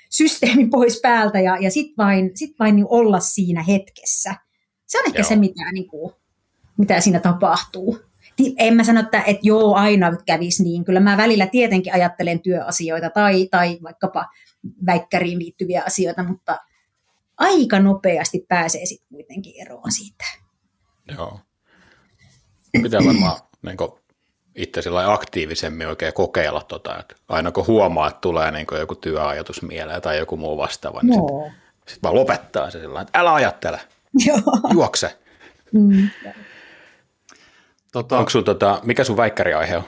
[0.09, 4.35] systeemin pois päältä ja, ja sitten vain, sit vain niinku olla siinä hetkessä.
[4.85, 5.27] Se on ehkä joo.
[5.27, 6.13] se, mitä, niinku,
[6.77, 7.99] mitä siinä tapahtuu.
[8.57, 10.85] En mä sano, että, että joo, aina kävisi niin.
[10.85, 14.25] Kyllä mä välillä tietenkin ajattelen työasioita tai, tai vaikkapa
[14.85, 16.57] väikkäriin liittyviä asioita, mutta–
[17.37, 20.25] aika nopeasti pääsee sitten kuitenkin eroon siitä.
[21.17, 21.39] Joo.
[22.83, 23.77] Pitää varmaan niin
[24.55, 30.01] itse aktiivisemmin oikein kokeilla, tota, että aina kun huomaa, että tulee niin joku työajatus mieleen
[30.01, 31.27] tai joku muu vastaava, niin no.
[31.27, 33.79] sitten sit vaan lopettaa se sillä että älä ajattele,
[34.27, 34.41] Joo.
[34.73, 35.17] juokse.
[35.71, 36.09] Mm.
[37.91, 38.17] Tota...
[38.17, 39.83] Onko sun, tota, mikä sun väikkäriaihe on?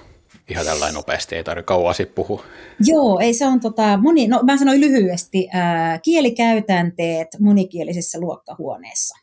[0.50, 2.44] Ihan tällainen nopeasti, ei tarvitse kauan puhua.
[2.86, 9.16] Joo, ei se on tota, moni, no mä sanoin lyhyesti, ää, kielikäytänteet monikielisessä luokkahuoneessa.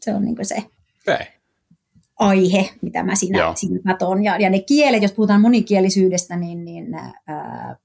[0.00, 0.54] Se on niin se
[1.06, 1.26] ei.
[2.18, 4.24] aihe, mitä mä siinä, siinä katson.
[4.24, 6.94] Ja, ja ne kielet, jos puhutaan monikielisyydestä, niin, niin
[7.26, 7.76] ää,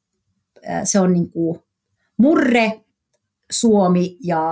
[0.84, 1.60] se on niin kuin
[2.18, 2.82] murre,
[3.52, 4.44] suomi ja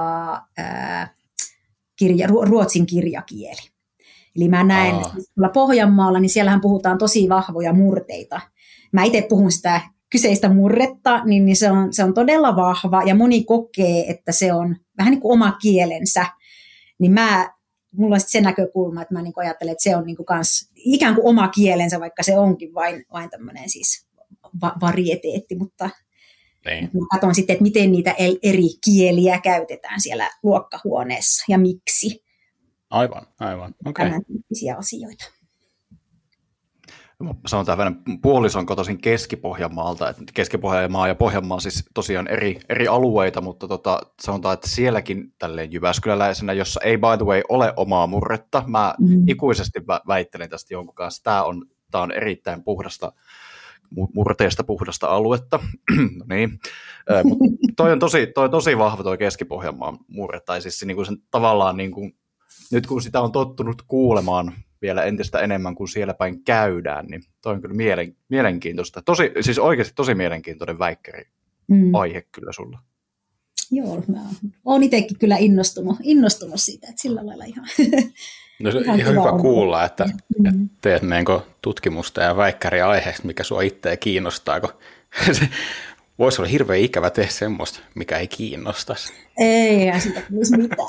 [0.58, 1.16] ää,
[1.96, 3.73] kirja, ruotsin kirjakieli.
[4.36, 5.02] Eli mä näen Aa.
[5.36, 8.42] tuolla Pohjanmaalla, niin siellähän puhutaan tosi vahvoja murteita.
[8.92, 13.16] Mä itse puhun sitä kyseistä murretta, niin, niin se, on, se on todella vahva ja
[13.16, 16.26] moni kokee, että se on vähän niin kuin oma kielensä.
[17.00, 17.54] Niin mä,
[17.92, 20.72] mulla on se näkökulma, että mä niin kuin ajattelen, että se on niin kuin kans
[20.76, 24.08] ikään kuin oma kielensä, vaikka se onkin vain, vain tämmöinen siis
[24.62, 25.90] va- varieteetti, mutta
[26.66, 26.90] niin.
[26.94, 32.24] Mä katson sitten, että miten niitä eri kieliä käytetään siellä luokkahuoneessa ja miksi.
[32.94, 33.76] Aivan, aivan.
[33.86, 34.06] Okay.
[34.06, 35.26] Tämän tyyppisiä asioita.
[37.46, 43.68] Sanon tämän puolison kotoisin Keski-Pohjanmaalta, että Keski-Pohjanmaa ja Pohjanmaa siis tosiaan eri, eri alueita, mutta
[43.68, 48.96] tota, sanotaan, että sielläkin tälleen Jyväskyläläisenä, jossa ei by the way ole omaa murretta, mä
[49.00, 49.24] mm.
[49.28, 53.12] ikuisesti väittelen tästä jonkun kanssa, tämä on, tämä on erittäin puhdasta,
[54.14, 55.60] murteesta puhdasta aluetta.
[56.20, 56.60] no niin.
[57.24, 57.46] Mutta
[57.78, 61.18] toi on tosi, toi on tosi vahva toi Keski-Pohjanmaan murre, tai siis niin kuin sen
[61.32, 62.16] tavallaan niin kuin
[62.74, 67.54] nyt kun sitä on tottunut kuulemaan vielä entistä enemmän kuin siellä päin käydään, niin toi
[67.54, 69.02] on kyllä mielen, mielenkiintoista.
[69.02, 71.24] Tosi, siis oikeasti tosi mielenkiintoinen väikkäri
[71.68, 71.96] mm.
[71.96, 72.80] aihe kyllä sulla.
[73.72, 74.20] Joo, mä
[74.66, 77.66] oon itsekin kyllä innostunut, innostunut siitä, että sillä lailla ihan...
[78.60, 79.42] No se ihan, ihan hyvä on.
[79.42, 80.46] kuulla, että, mm.
[80.46, 84.70] että teet niin tutkimusta ja väikkäriä aiheesta, mikä sua itseä kiinnostaa, kun
[85.32, 85.50] se
[86.20, 89.14] voisi olla hirveän ikävä tehdä semmoista, mikä ei kiinnostaisi.
[89.38, 90.88] Ei, ja sitä tulisi mitään.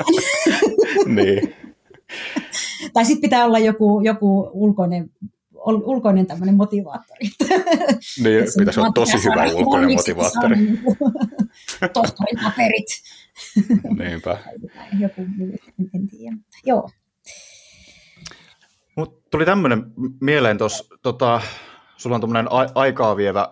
[1.17, 1.55] niin.
[2.93, 5.11] tai sitten pitää olla joku, joku ulkoinen
[5.67, 7.27] ulkoinen tämmöinen motivaattori.
[8.25, 10.57] Niin, pitäisi olla tosi hyvä ulkoinen motivaattori.
[11.93, 12.87] Tohtorin paperit.
[13.99, 14.39] Niinpä.
[15.01, 15.57] Joku muu,
[15.95, 16.37] en tiedä.
[16.65, 16.91] Joo.
[18.97, 19.83] Mut tuli tämmöinen
[20.21, 21.41] mieleen tuossa, tota,
[21.97, 23.49] sulla on tämmöinen a- aikaa vievä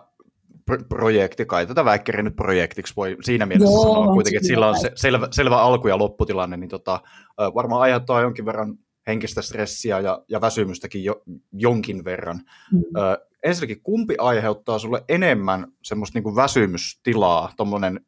[0.89, 4.79] projekti, kai tätä väikkäriä nyt projektiksi voi siinä mielessä Joo, sanoa kuitenkin, että sillä on
[4.79, 6.99] se, selvä, selvä alku- ja lopputilanne, niin tota,
[7.37, 11.21] varmaan aiheuttaa jonkin verran henkistä stressiä ja, ja väsymystäkin jo,
[11.51, 12.41] jonkin verran.
[12.71, 12.79] Mm.
[12.79, 17.99] Ö, ensinnäkin, kumpi aiheuttaa sulle enemmän semmoista niin kuin väsymystilaa, tuommoinen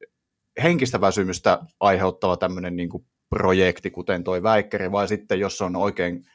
[0.64, 6.26] henkistä väsymystä aiheuttava tämmöinen niin kuin projekti, kuten toi väikkäri, vai sitten jos on oikein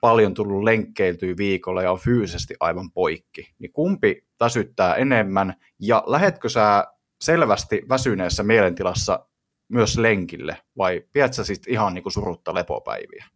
[0.00, 6.48] paljon tullut lenkkeiltyä viikolla ja on fyysisesti aivan poikki, niin kumpi väsyttää enemmän ja lähetkö
[6.48, 6.84] sä
[7.20, 9.26] selvästi väsyneessä mielentilassa
[9.68, 13.26] myös lenkille vai pidät sä sitten ihan niin kuin surutta lepopäiviä?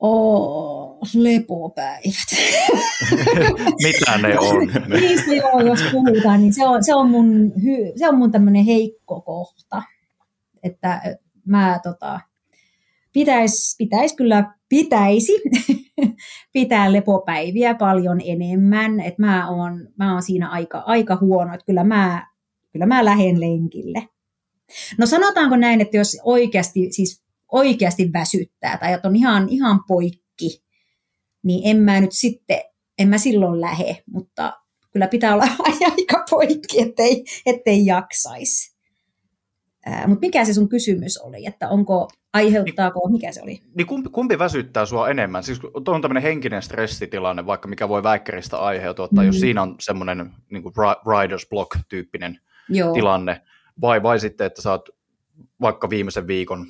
[0.00, 2.30] Oh, lepopäivät.
[3.86, 4.66] Mitä ne on?
[5.00, 7.52] Niistä joo, jos puhutaan, niin se on, se on mun,
[7.96, 9.82] se on mun tämmöinen heikko kohta.
[10.62, 11.02] Että
[11.46, 12.20] mä tota,
[13.12, 15.32] pitäisi pitäis kyllä, pitäisi
[16.52, 19.00] pitää lepopäiviä paljon enemmän.
[19.00, 22.26] Että mä oon, mä oon siinä aika, aika huono, että kyllä mä,
[22.72, 24.08] kyllä mä lähden lenkille.
[24.98, 30.62] No sanotaanko näin, että jos oikeasti, siis oikeasti väsyttää tai että on ihan, ihan poikki,
[31.42, 32.60] niin en mä nyt sitten,
[32.98, 34.60] en mä silloin lähe, mutta
[34.92, 35.48] kyllä pitää olla
[35.96, 38.69] aika poikki, ettei, ettei jaksaisi.
[40.06, 43.60] Mutta mikä se sun kysymys oli, että onko, aiheuttaako, mikä se oli?
[43.74, 45.42] Niin kumpi, kumpi väsyttää sua enemmän?
[45.42, 49.26] Siis on tämmöinen henkinen stressitilanne, vaikka mikä voi väikkäristä aiheutua, tai mm.
[49.26, 50.62] jos siinä on semmoinen niin
[51.06, 52.94] riders block-tyyppinen Joo.
[52.94, 53.40] tilanne,
[53.80, 54.88] vai, vai sitten, että sä oot
[55.60, 56.66] vaikka viimeisen viikon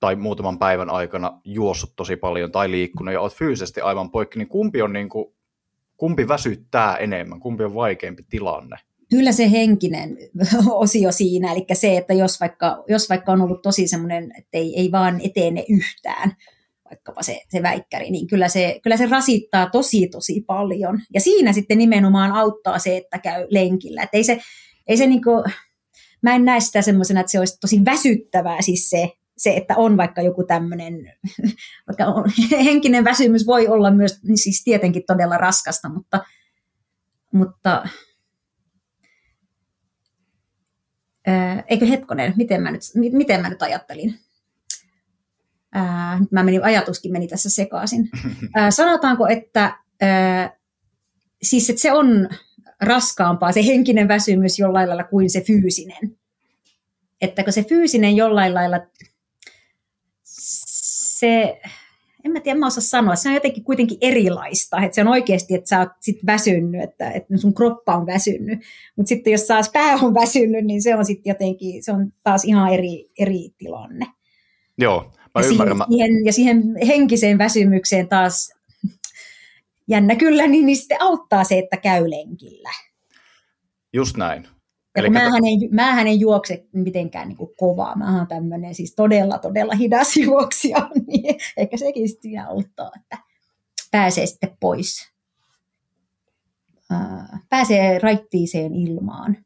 [0.00, 4.48] tai muutaman päivän aikana juossut tosi paljon tai liikkunut ja oot fyysisesti aivan poikki, niin
[4.48, 5.34] kumpi on niin kuin,
[5.96, 8.76] kumpi väsyttää enemmän, kumpi on vaikeampi tilanne?
[9.10, 10.16] Kyllä se henkinen
[10.70, 14.80] osio siinä, eli se, että jos vaikka, jos vaikka on ollut tosi semmoinen, että ei,
[14.80, 16.36] ei vaan etene yhtään,
[16.90, 21.00] vaikkapa se, se väikkäri, niin kyllä se, kyllä se rasittaa tosi tosi paljon.
[21.14, 24.02] Ja siinä sitten nimenomaan auttaa se, että käy lenkillä.
[24.02, 24.40] Että ei se,
[24.86, 25.44] ei se niinku,
[26.22, 29.96] mä en näe sitä semmoisena, että se olisi tosi väsyttävää siis se, se, että on
[29.96, 31.12] vaikka joku tämmöinen,
[31.88, 32.24] vaikka on,
[32.64, 36.24] henkinen väsymys voi olla myös niin siis tietenkin todella raskasta, mutta,
[37.32, 37.88] mutta
[41.26, 44.18] ää, eikö hetkonen, miten mä nyt, miten mä nyt ajattelin?
[45.72, 48.10] Ää, mä menin, ajatuskin meni tässä sekaisin.
[48.56, 50.56] Ää, sanotaanko, että ää,
[51.42, 52.28] siis että se on
[52.80, 56.16] raskaampaa se henkinen väsymys jollain lailla kuin se fyysinen.
[57.20, 58.80] Että kun se fyysinen jollain lailla
[60.24, 61.60] se,
[62.24, 65.54] en mä tiedä, mä osaa sanoa, se on jotenkin kuitenkin erilaista, että se on oikeasti,
[65.54, 68.58] että sä oot sit väsynyt, että, että sun kroppa on väsynyt,
[68.96, 72.44] mutta sitten jos taas pää on väsynyt, niin se on sitten jotenkin, se on taas
[72.44, 74.06] ihan eri, eri tilanne.
[74.78, 75.78] Joo, mä ja ymmärrän.
[75.88, 78.52] Siihen, ja siihen henkiseen väsymykseen taas,
[79.88, 82.70] jännä kyllä, niin, niin sitten auttaa se, että käy lenkillä.
[83.92, 84.53] Just näin.
[84.96, 88.94] Ja kun mähän, en, mähän en juokse mitenkään niin kuin kovaa, mä oon tämmöinen siis
[88.94, 93.18] todella, todella hidas juoksija, niin ehkä sekin sitten auttaa, että
[93.90, 95.12] pääsee sitten pois.
[97.48, 99.36] pääsee raittiiseen ilmaan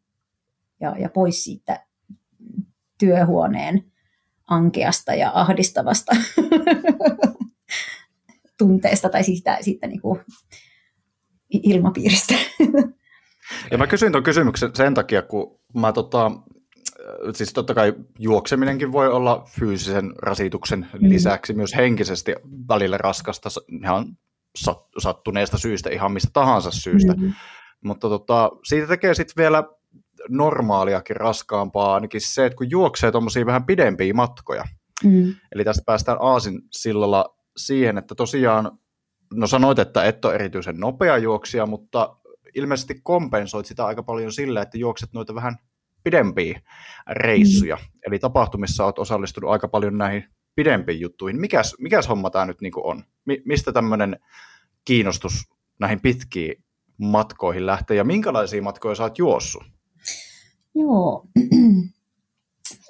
[0.81, 1.87] ja, ja pois siitä
[2.99, 3.85] työhuoneen
[4.47, 6.17] ankeasta ja ahdistavasta
[8.59, 10.21] tunteesta tai siitä, siitä niin kuin
[11.51, 12.35] ilmapiiristä.
[13.71, 16.31] Ja mä kysyin tuon kysymyksen sen takia, kun mä tota,
[17.35, 21.09] siis totta kai juokseminenkin voi olla fyysisen rasituksen mm.
[21.09, 22.35] lisäksi myös henkisesti
[22.69, 23.49] välillä raskasta
[23.83, 24.07] ihan
[24.99, 27.13] sattuneesta syystä, ihan mistä tahansa syystä.
[27.13, 27.33] Mm.
[27.85, 29.65] Mutta tota, siitä tekee sitten vielä
[30.29, 34.65] normaaliakin raskaampaa ainakin se, että kun juoksee tuommoisia vähän pidempiä matkoja.
[35.05, 35.35] Mm.
[35.53, 38.79] Eli tästä päästään aasin sillalla siihen, että tosiaan,
[39.35, 42.17] no sanoit, että et ole erityisen nopea juoksija, mutta
[42.55, 45.57] ilmeisesti kompensoit sitä aika paljon sillä, että juokset noita vähän
[46.05, 46.61] pidempiä
[47.11, 47.77] reissuja.
[47.77, 47.99] Mm.
[48.07, 51.41] Eli tapahtumissa olet osallistunut aika paljon näihin pidempiin juttuihin.
[51.41, 53.05] Mikäs, mikäs homma tämä nyt niinku on?
[53.25, 54.19] Mi- mistä tämmöinen
[54.85, 55.49] kiinnostus
[55.81, 56.65] näihin pitkiin
[56.99, 59.63] matkoihin lähtee ja minkälaisia matkoja sä oot juossut?
[60.75, 61.25] Joo.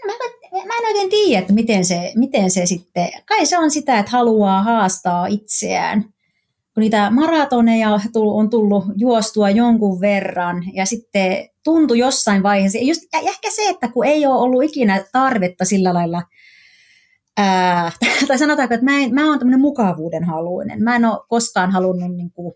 [0.07, 0.13] Mä,
[0.65, 4.13] mä en oikein tiedä, että miten se, miten se sitten, kai se on sitä, että
[4.13, 6.05] haluaa haastaa itseään
[6.79, 13.19] kun niitä maratoneja on tullut juostua jonkun verran ja sitten tuntui jossain vaiheessa, just, ja
[13.19, 16.23] ehkä se, että kun ei ole ollut ikinä tarvetta sillä lailla
[17.37, 17.93] ää,
[18.29, 20.83] tai sanotaanko, että mä, en, mä oon tämmöinen mukavuuden haluinen.
[20.83, 22.55] Mä en ole koskaan halunnut, niin kuin,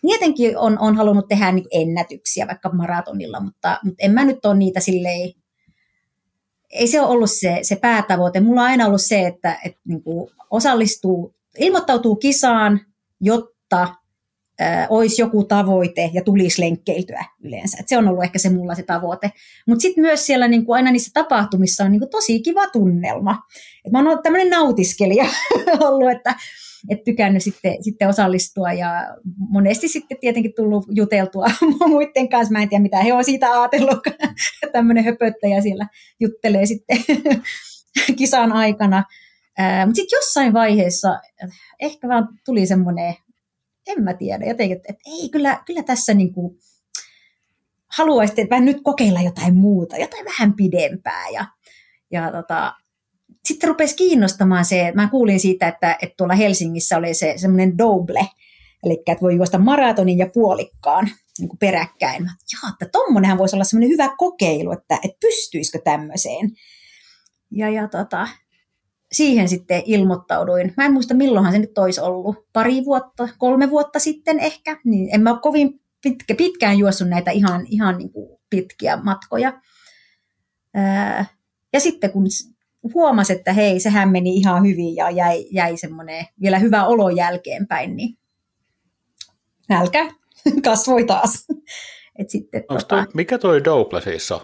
[0.00, 4.56] tietenkin on, on halunnut tehdä niin ennätyksiä vaikka maratonilla, mutta, mutta en mä nyt ole
[4.56, 5.32] niitä silleen,
[6.70, 8.40] ei se ole ollut se, se päätavoite.
[8.40, 12.80] Mulla on aina ollut se, että, että niin kuin osallistuu, ilmoittautuu kisaan,
[13.20, 13.88] jotta
[14.88, 17.76] olisi joku tavoite ja tulisi lenkkeiltyä yleensä.
[17.80, 19.32] Et se on ollut ehkä se mulla se tavoite.
[19.66, 23.38] Mutta sitten myös siellä niin kuin aina niissä tapahtumissa on niin kuin tosi kiva tunnelma.
[23.84, 25.26] Et mä oon ollut tämmöinen nautiskelija
[25.88, 26.34] ollut, että
[26.88, 29.06] et tykännyt sitten, sitten osallistua ja
[29.38, 31.46] monesti sitten tietenkin tullut juteltua
[31.88, 32.52] muiden kanssa.
[32.52, 33.98] Mä en tiedä, mitä he on siitä ajatellut.
[34.72, 35.86] Tämmöinen höpöttäjä siellä
[36.20, 36.98] juttelee sitten
[38.18, 39.04] kisan aikana.
[39.86, 41.20] Mutta sitten jossain vaiheessa
[41.80, 43.14] ehkä vaan tuli semmoinen
[43.86, 46.58] en mä tiedä, jotenkin, että, että ei, kyllä, kyllä tässä niin kuin,
[47.96, 51.28] haluaisin että nyt kokeilla jotain muuta, jotain vähän pidempää.
[51.28, 51.46] Ja,
[52.10, 52.74] ja tota,
[53.44, 58.28] sitten rupesi kiinnostamaan se, mä kuulin siitä, että, että tuolla Helsingissä oli se semmoinen double,
[58.84, 62.22] eli että voi juosta maratonin ja puolikkaan niin kuin peräkkäin.
[62.22, 66.50] Mä, Jaa, että tommonenhan voisi olla semmoinen hyvä kokeilu, että, että pystyisikö tämmöiseen.
[67.50, 68.28] Ja, ja tota,
[69.12, 70.74] siihen sitten ilmoittauduin.
[70.76, 75.08] Mä en muista milloinhan se nyt olisi ollut, pari vuotta, kolme vuotta sitten ehkä, niin
[75.14, 79.60] en mä ole kovin pitkä, pitkään juossut näitä ihan, ihan niin kuin pitkiä matkoja.
[80.74, 81.24] Ää,
[81.72, 82.24] ja sitten kun
[82.94, 87.96] huomasi, että hei, sehän meni ihan hyvin ja jäi, jäi semmoinen vielä hyvä olo jälkeenpäin,
[87.96, 88.18] niin
[89.68, 90.10] nälkä
[90.64, 91.46] kasvoi taas.
[92.18, 92.84] Et sitten, tota...
[92.84, 94.40] toi, mikä toi Double siis on?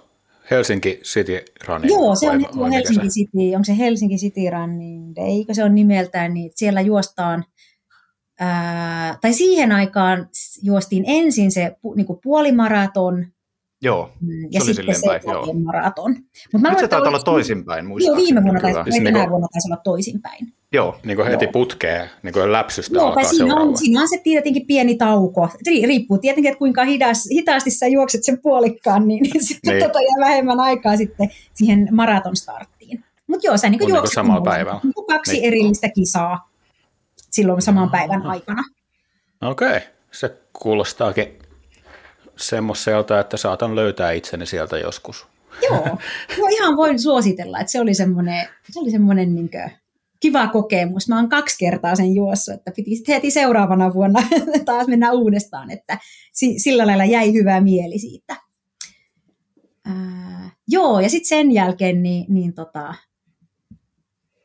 [0.50, 1.94] Helsinki City Running?
[1.94, 3.14] Joo, se on vai, Helsinki se?
[3.14, 7.44] City, onko se Helsinki City Running eikö se on nimeltään, niin siellä juostaan,
[8.40, 10.28] ää, tai siihen aikaan
[10.62, 13.26] juostiin ensin se niin kuin puolimaraton,
[13.82, 15.52] Joo, mm, ja se sitten se joo.
[15.52, 16.16] maraton.
[16.52, 19.48] Mut mä Nyt se taitaa olla toisinpäin, Joo, viime vuonna tai siis tänä niinku, vuonna
[19.52, 20.52] taisi olla toisinpäin.
[20.72, 20.98] Joo.
[21.04, 21.52] Niin kuin heti joo.
[21.52, 23.70] putkeen, niin kuin läpsystä joo, alkaa siinä seuraava.
[23.70, 25.48] on, siinä on se tietenkin pieni tauko.
[25.66, 29.86] Riippuu tietenkin, että kuinka hidas, hitaasti sä juokset sen puolikkaan, niin, niin sitten niin.
[29.86, 33.04] Tota jää vähemmän aikaa sitten siihen maraton starttiin.
[33.26, 34.80] Mutta joo, sä niin juokset niin samalla päivällä.
[34.82, 35.44] Niin kaksi niin.
[35.44, 36.50] erillistä kisaa
[37.30, 38.62] silloin saman päivän aikana.
[39.42, 39.80] Okei, okay.
[40.10, 41.38] se kuulostaakin
[42.36, 45.26] semmoiselta, että saatan löytää itseni sieltä joskus.
[45.62, 45.84] Joo,
[46.38, 49.50] no ihan voin suositella, että se oli semmoinen, se oli semmoinen niin
[50.20, 51.08] kiva kokemus.
[51.08, 54.22] Mä oon kaksi kertaa sen juossut, että piti heti seuraavana vuonna
[54.64, 55.98] taas mennä uudestaan, että
[56.56, 58.36] sillä lailla jäi hyvä mieli siitä.
[59.84, 62.94] Ää, joo, ja sitten sen jälkeen niin, niin tota,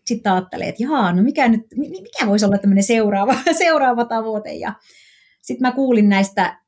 [0.05, 4.53] sitten ajattelin, että jaa, no mikä, nyt, mikä voisi olla tämmöinen seuraava, seuraava tavoite.
[4.53, 4.73] Ja
[5.41, 6.60] sitten mä kuulin näistä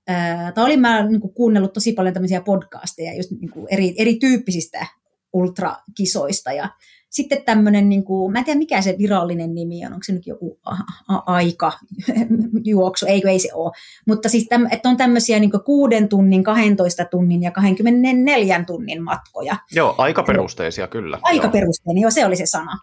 [0.55, 4.87] tai olin mä niin kuin, kuunnellut tosi paljon tämmöisiä podcasteja just niin kuin eri, erityyppisistä
[5.33, 6.69] ultrakisoista ja
[7.13, 10.27] sitten tämmöinen, niin kuin, mä en tiedä mikä se virallinen nimi on, onko se nyt
[10.27, 10.75] joku a,
[11.07, 11.71] a, aika
[12.65, 13.71] juoksu, eikö ei se ole,
[14.07, 19.55] mutta siis täm, että on tämmöisiä niin kuuden tunnin, 12 tunnin ja 24 tunnin matkoja.
[19.71, 21.19] Joo, aikaperusteisia kyllä.
[21.21, 22.07] Aikaperusteinen, joo.
[22.07, 22.79] joo se oli se sana.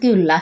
[0.00, 0.40] Kyllä.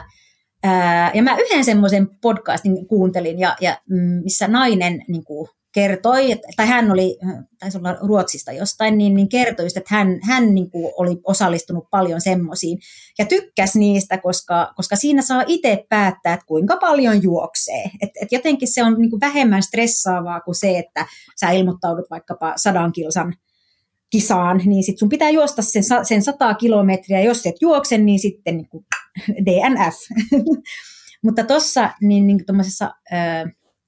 [1.15, 6.67] ja mä yhden semmoisen podcastin kuuntelin, ja, ja mm, missä nainen niin kuin, kertoi, tai
[6.67, 7.19] hän oli,
[7.59, 12.21] taisi olla Ruotsista jostain, niin, niin kertoi, että hän, hän niin kuin oli osallistunut paljon
[12.21, 12.79] semmoisiin
[13.19, 17.91] ja tykkäsi niistä, koska, koska siinä saa itse päättää, että kuinka paljon juoksee.
[18.03, 21.07] Et, et jotenkin se on niin kuin vähemmän stressaavaa kuin se, että
[21.41, 23.35] sä ilmoittaudut vaikkapa sadan kilsan
[24.11, 28.57] kisaan, niin sit sun pitää juosta sen, sen 100 kilometriä, jos et juokse, niin sitten
[28.57, 28.85] niin kuin
[29.47, 29.95] DNF.
[31.23, 32.45] Mutta tuossa niin, niin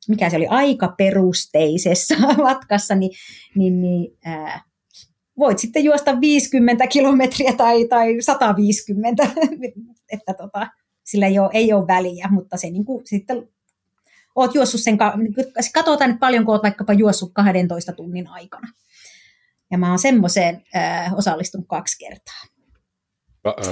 [0.09, 3.11] mikä se oli, aikaperusteisessa matkassa, niin,
[3.55, 4.63] niin, niin ää,
[5.39, 9.29] voit sitten juosta 50 kilometriä tai, tai 150,
[10.13, 10.67] että tota,
[11.05, 13.49] sillä ei ole, ei ole väliä, mutta se niin kuin, sitten
[14.35, 14.99] oot juossut sen,
[15.75, 18.69] katsotaan, että paljonko oot vaikkapa juossut 12 tunnin aikana.
[19.71, 22.43] Ja mä oon semmoiseen äh, osallistunut kaksi kertaa.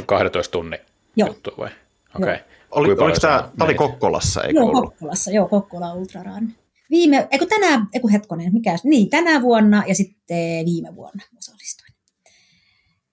[0.06, 0.78] 12 tunnin
[1.16, 1.28] Joo.
[1.28, 1.70] juttu vai?
[2.14, 2.34] Okei.
[2.34, 2.38] Okay.
[2.70, 4.84] Oli, oliko tämä, tämä oli Kokkolassa, eikö Joo, ollut?
[4.84, 6.52] Kokkolassa, joo, Kokkola Ultra Run.
[6.90, 11.94] Viime, eikö tänä, eikö hetkonen, mikä, niin tänä vuonna ja sitten viime vuonna osallistuin.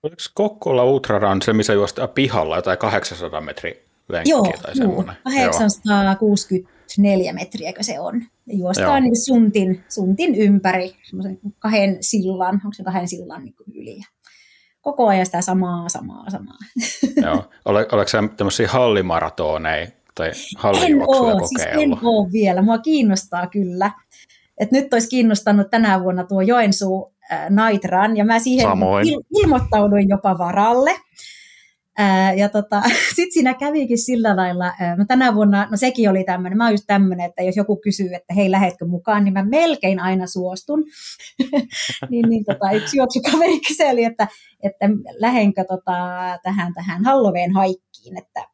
[0.02, 3.74] Oliko Kokkola Ultra Run se, missä juostaa pihalla jotain 800 metriä
[4.08, 5.16] lenkkiä joo, tai semmoinen?
[5.24, 8.22] 864 metriäkö se on.
[8.46, 14.00] Ja juostaan niin suntin, suntin ympäri, semmoisen kahden sillan, onko se kahden sillan niin yli
[14.86, 16.58] koko ajan sitä samaa, samaa, samaa.
[17.26, 17.44] Joo.
[17.64, 21.48] Ole, oletko sä tämmöisiä hallimaratoneja tai hallijuoksuja en kokeillut?
[21.48, 21.68] Siis
[22.02, 22.62] en ole vielä.
[22.62, 23.90] Mua kiinnostaa kyllä.
[24.60, 29.42] Et nyt olisi kiinnostanut tänä vuonna tuo Joensuu äh, Night Run, ja mä siihen il-
[29.42, 30.90] ilmoittauduin jopa varalle.
[32.36, 32.82] Ja tota,
[33.16, 36.72] sitten siinä kävikin sillä lailla, ää, mä tänä vuonna, no sekin oli tämmöinen, mä oon
[36.72, 40.84] just tämmöinen, että jos joku kysyy, että hei lähetkö mukaan, niin mä melkein aina suostun.
[42.10, 44.28] niin, niin tota, yksi juoksukaveri kyseli, että,
[44.62, 44.88] että
[45.18, 45.94] lähenkö tota,
[46.42, 48.44] tähän, tähän Halloween haikkiin, että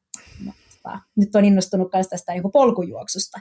[0.45, 3.38] no, tota, nyt on innostunut myös tästä niin polkujuoksusta.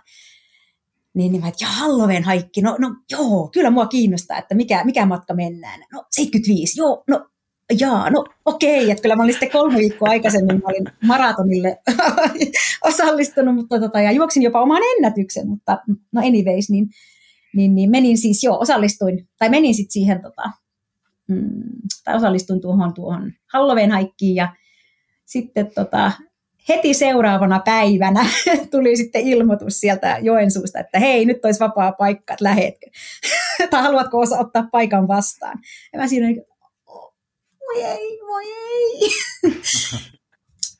[1.14, 5.06] Niin, niin mä, että Halloween haikki, no, no joo, kyllä mua kiinnostaa, että mikä, mikä
[5.06, 5.80] matka mennään.
[5.94, 7.28] No 75, joo, no
[7.80, 11.78] jaa, no okei, että kyllä mä olin sitten kolme viikkoa aikaisemmin, mä olin maratonille
[12.90, 15.80] osallistunut, mutta tota, ja juoksin jopa oman ennätyksen, mutta
[16.12, 16.90] no anyways, niin,
[17.56, 20.44] niin, niin menin siis jo, osallistuin, tai menin sitten siihen, tota,
[21.28, 21.64] mm,
[22.04, 24.56] tai osallistuin tuohon, tuohon Halloween haikkiin, ja
[25.26, 26.12] sitten tota,
[26.70, 28.26] heti seuraavana päivänä
[28.72, 32.86] tuli sitten ilmoitus sieltä Joensuusta, että hei, nyt olisi vapaa paikka, että lähetkö?
[33.72, 35.60] tai haluatko osa ottaa paikan vastaan?
[35.94, 36.28] Ja mä siinä
[37.74, 39.10] voi ei, voi ei.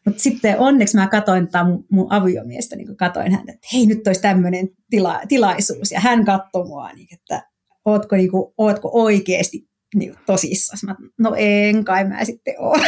[0.06, 4.08] Mutta sitten onneksi mä katoin tätä mun, mun aviomiestä, niin katoin häntä, että hei nyt
[4.08, 5.92] olisi tämmöinen tila, tilaisuus.
[5.92, 7.50] Ja hän katsoi mua, niin, että
[7.86, 10.80] ootko, niin kuin, ootko oikeasti niin tosissaan.
[10.86, 12.88] Mä, no en kai mä sitten ole.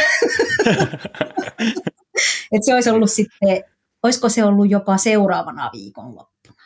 [2.52, 3.64] että se olisi ollut sitten,
[4.02, 6.62] olisiko se ollut jopa seuraavana viikonloppuna.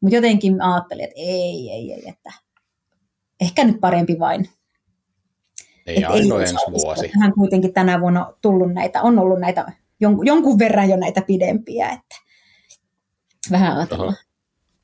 [0.00, 2.32] Mutta jotenkin ajattelin, että ei, ei, ei, että
[3.40, 4.48] ehkä nyt parempi vain
[5.86, 7.10] ei ainoa ensi vuosi.
[7.20, 11.88] Hän kuitenkin tänä vuonna tullut näitä, on ollut näitä jonkun, jonkun verran jo näitä pidempiä,
[11.88, 12.16] että
[13.50, 14.16] vähän ajatellaan.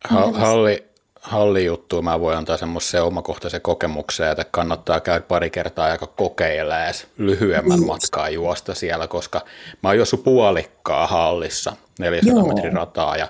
[0.09, 0.85] Ha- halli,
[1.21, 6.85] halli juttu, mä voin antaa semmoisen omakohtaisen kokemuksen, että kannattaa käydä pari kertaa aika kokeilla
[6.85, 7.87] edes lyhyemmän niin.
[7.87, 9.41] matkaa juosta siellä, koska
[9.83, 12.47] mä oon juossut puolikkaa hallissa, 400 Joo.
[12.47, 13.29] metrin rataa, ja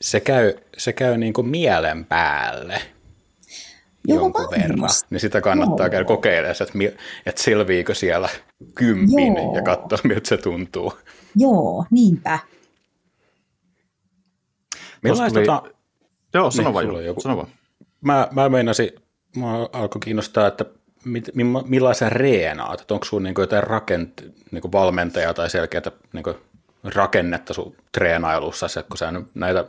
[0.00, 2.82] se käy, se käy niin kuin mielen päälle
[4.08, 4.62] Joo, jonkun varmasti.
[4.62, 5.90] verran, niin sitä kannattaa Joo.
[5.90, 8.28] käydä kokeilemaan, että, että selviikö siellä
[8.74, 9.54] kympin Joo.
[9.54, 10.92] ja katsoa, miltä se tuntuu.
[11.36, 12.38] Joo, niinpä.
[15.02, 15.40] Millaista...
[15.40, 15.46] Tuli...
[15.46, 15.62] Tota...
[16.34, 17.20] Joo, sano niin, vaan, joku...
[17.20, 17.48] sano vaan.
[18.00, 18.90] Mä, mä meinasin,
[19.36, 20.64] mä alkoi kiinnostaa, että
[21.04, 21.30] mit,
[21.66, 26.34] millaisen reenaat, että onko sinulla niinku jotain rakent, niinku valmentajaa tai selkeää niinku
[26.84, 29.64] rakennetta sun treenailussa, kun sä näitä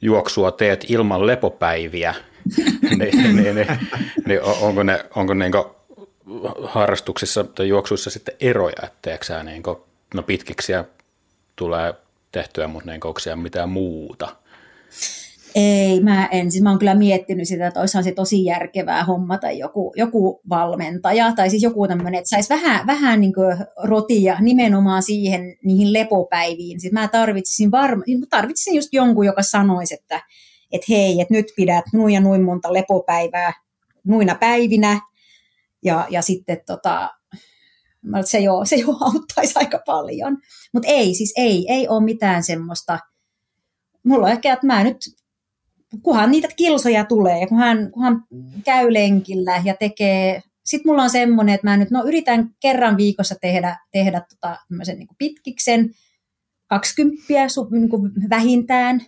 [0.00, 2.14] juoksua teet ilman lepopäiviä,
[2.98, 3.66] niin, niin, niin,
[4.26, 5.52] niin, onko ne, onko niin
[6.62, 9.76] harrastuksissa tai juoksuissa sitten eroja, etteikö sä niin kuin,
[10.14, 10.84] no pitkiksiä
[11.56, 11.94] tulee
[12.32, 14.36] tehtyä, mutta niin onko siellä mitään muuta?
[15.54, 16.50] Ei, mä en.
[16.50, 21.32] Siis mä oon kyllä miettinyt sitä, että olisihan se tosi järkevää hommata joku, joku valmentaja
[21.32, 23.32] tai siis joku tämmöinen, että saisi vähän, vähän niin
[23.82, 26.80] rotia nimenomaan siihen niihin lepopäiviin.
[26.80, 30.22] Siis mä tarvitsisin, varma, tarvitsisin just jonkun, joka sanoisi, että,
[30.74, 33.52] että hei, että nyt pidät nuin ja nuin monta lepopäivää
[34.04, 35.00] nuina päivinä,
[35.84, 37.10] ja, ja sitten tota,
[38.24, 40.38] se jo, se jo auttaisi aika paljon.
[40.72, 42.98] Mutta ei, siis ei, ei ole mitään semmoista,
[44.04, 44.96] mulla on ehkä, että mä nyt,
[46.02, 48.24] kunhan niitä kilsoja tulee, kunhan, kunhan
[48.64, 53.34] käy lenkillä ja tekee, sitten mulla on semmoinen, että mä nyt no, yritän kerran viikossa
[53.40, 55.90] tehdä, tehdä tota, niin pitkiksen,
[56.66, 57.22] 20
[57.70, 59.06] niin vähintään,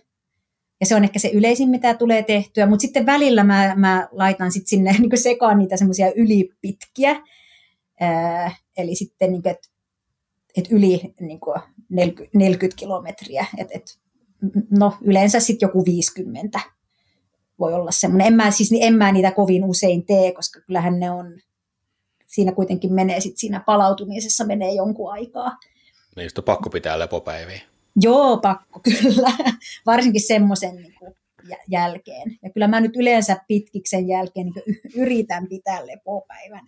[0.79, 4.51] ja se on ehkä se yleisin, mitä tulee tehtyä, mutta sitten välillä mä, mä laitan
[4.51, 7.23] sit sinne niin sekaan niitä semmoisia ylipitkiä,
[7.99, 9.67] ää, eli sitten niin että
[10.57, 11.39] et yli niin
[11.89, 13.99] 40, 40 kilometriä, et, et,
[14.79, 16.59] no yleensä sitten joku 50
[17.59, 18.27] voi olla semmoinen.
[18.27, 21.39] En mä, siis, en mä niitä kovin usein tee, koska kyllähän ne on,
[22.27, 25.57] siinä kuitenkin menee sitten siinä palautumisessa menee jonkun aikaa.
[26.15, 27.61] Niistä on pakko pitää lepopäiviä.
[28.01, 29.31] Joo, pakko kyllä.
[29.85, 30.93] Varsinkin semmoisen niin
[31.67, 32.37] jälkeen.
[32.43, 36.65] Ja kyllä mä nyt yleensä pitkiksen jälkeen niin yritän pitää lepopäivän.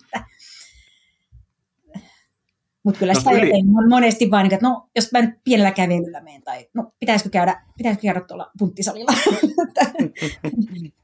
[2.82, 3.52] Mutta kyllä no, sitä yli...
[3.88, 8.02] monesti vain, että no, jos mä nyt pienellä kävelyllä menen, tai no, pitäisikö käydä, pitäisikö
[8.02, 9.12] käydä tuolla punttisalilla.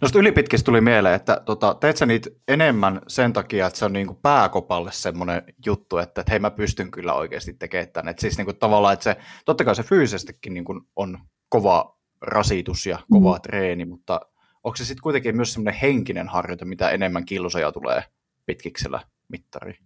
[0.00, 3.92] No ylipitkistä tuli mieleen, että tota, teet sä niitä enemmän sen takia, että se on
[3.92, 8.10] niinku pääkopalle semmoinen juttu, että, että hei mä pystyn kyllä oikeasti tekemään tämän.
[8.10, 11.18] Että siis niinku tavallaan, että se, totta kai se fyysisestikin niinku on
[11.48, 13.42] kova rasitus ja kova mm.
[13.42, 14.20] treeni, mutta
[14.64, 18.04] onko se sitten kuitenkin myös semmoinen henkinen harjoite, mitä enemmän kilsoja tulee
[18.46, 19.78] pitkiksellä mittariin?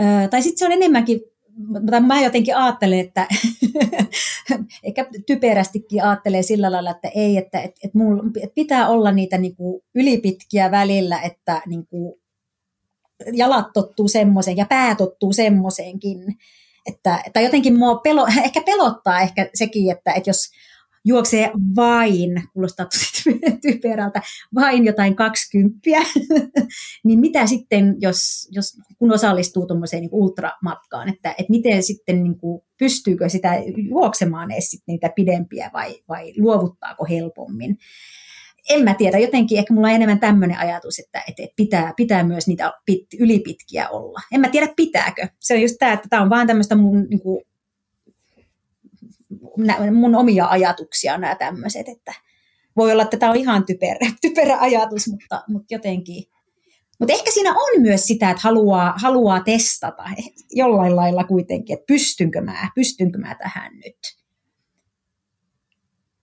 [0.00, 1.20] Öö, tai sitten se on enemmänkin
[1.56, 3.28] mutta mä jotenkin ajattelen, että
[4.84, 9.38] ehkä typerästikin ajattelee sillä lailla, että ei, että et, et mulla, et pitää olla niitä
[9.38, 12.20] niinku ylipitkiä välillä, että niinku
[13.32, 16.18] jalat tottuu semmoiseen ja pää tottuu semmoiseenkin.
[16.86, 20.50] Että, että jotenkin mua pelo, ehkä pelottaa ehkä sekin, että, että jos
[21.04, 24.22] juoksee vain, kuulostaa tosi typerältä,
[24.54, 26.00] vain jotain kaksikymppiä,
[27.06, 32.38] niin mitä sitten, jos, jos kun osallistuu tuommoiseen niin ultramatkaan, että, että miten sitten, niin
[32.38, 33.54] kuin, pystyykö sitä
[33.88, 37.78] juoksemaan edes sit niitä pidempiä vai, vai luovuttaako helpommin.
[38.68, 42.46] En mä tiedä, jotenkin ehkä mulla on enemmän tämmöinen ajatus, että, että pitää, pitää myös
[42.46, 44.18] niitä pit, ylipitkiä olla.
[44.32, 45.28] En mä tiedä, pitääkö.
[45.40, 47.44] Se on just tämä, että tämä on vaan tämmöistä mun niin kuin,
[49.92, 52.12] mun omia ajatuksia nämä tämmöiset, että
[52.76, 56.24] voi olla, että tämä on ihan typerä, typerä ajatus, mutta, mutta jotenkin.
[56.98, 60.04] Mutta ehkä siinä on myös sitä, että haluaa, haluaa testata
[60.50, 64.18] jollain lailla kuitenkin, että pystynkö mä, pystynkö mä tähän nyt.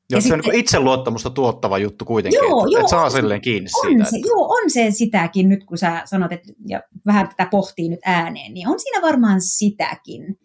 [0.09, 3.41] Joo, se sitten, on niin itseluottamusta tuottava juttu kuitenkin, joo, että, joo, että saa silleen
[3.41, 4.09] kiinni on siitä.
[4.09, 4.27] Se, että...
[4.27, 8.53] Joo, on se sitäkin nyt, kun sä sanot, että, ja vähän tätä pohtii nyt ääneen,
[8.53, 10.39] niin on siinä varmaan sitäkin.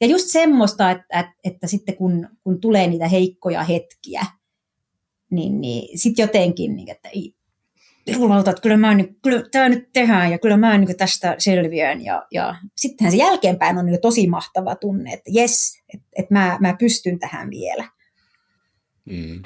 [0.00, 4.26] Ja just semmoista, että, että, että sitten kun, kun tulee niitä heikkoja hetkiä,
[5.30, 7.34] niin, niin sitten jotenkin, niin, että ei,
[8.06, 12.04] jumalauta, että kyllä, mä, niin, kyllä tämä nyt tehdään ja kyllä mä niin tästä selviän.
[12.04, 16.58] Ja, ja sittenhän se jälkeenpäin on niin tosi mahtava tunne, että jes, että, että mä,
[16.60, 17.88] mä pystyn tähän vielä.
[19.04, 19.42] Mm,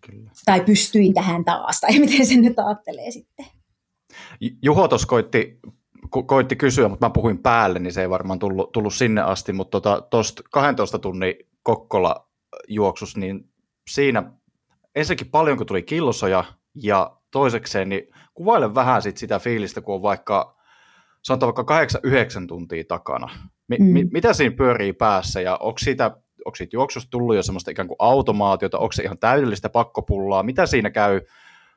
[0.00, 0.30] kyllä.
[0.44, 3.46] Tai pystyin tähän taas, tai miten sen nyt ajattelee sitten.
[4.62, 5.58] Juho tuossa koitti
[6.16, 9.52] ko- koitti kysyä, mutta mä puhuin päälle, niin se ei varmaan tullut, tullut sinne asti,
[9.52, 9.80] mutta
[10.10, 12.28] tuosta tota, 12 tunnin Kokkola
[12.68, 13.50] juoksus, niin
[13.90, 14.32] siinä
[14.94, 16.44] ensinnäkin paljon, kun tuli kilsoja,
[16.82, 18.02] ja toisekseen, niin
[18.34, 20.56] kuvaile vähän sit sitä fiilistä, kun on vaikka,
[21.22, 21.98] sanotaan vaikka
[22.42, 23.28] 8-9 tuntia takana.
[23.68, 23.84] Mi- mm.
[23.84, 26.04] mi- mitä siinä pyörii päässä, ja onko siitä,
[26.44, 30.66] onko siitä juoksusta tullut jo semmoista ikään kuin automaatiota, onko se ihan täydellistä pakkopullaa, mitä
[30.66, 31.20] siinä käy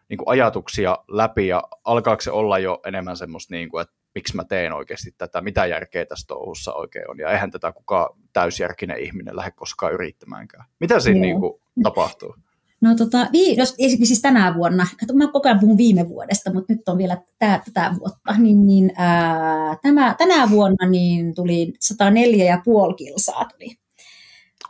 [0.10, 4.36] niin kuin ajatuksia läpi, ja alkaako se olla jo enemmän semmoista, niin kuin, että miksi
[4.36, 9.00] mä teen oikeasti tätä, mitä järkeä tässä touhussa oikein on, ja eihän tätä kukaan täysjärkinen
[9.00, 10.66] ihminen lähde koskaan yrittämäänkään.
[10.80, 12.36] Mitä siinä niin kuin, tapahtuu?
[12.82, 16.74] No tota, vi, jos, siis tänä vuonna, kato, mä koko ajan puhun viime vuodesta, mutta
[16.74, 22.96] nyt on vielä tää, tätä vuotta, niin, niin ää, tämä, tänä vuonna niin tuli 104,5
[22.96, 23.76] kilsaa tuli.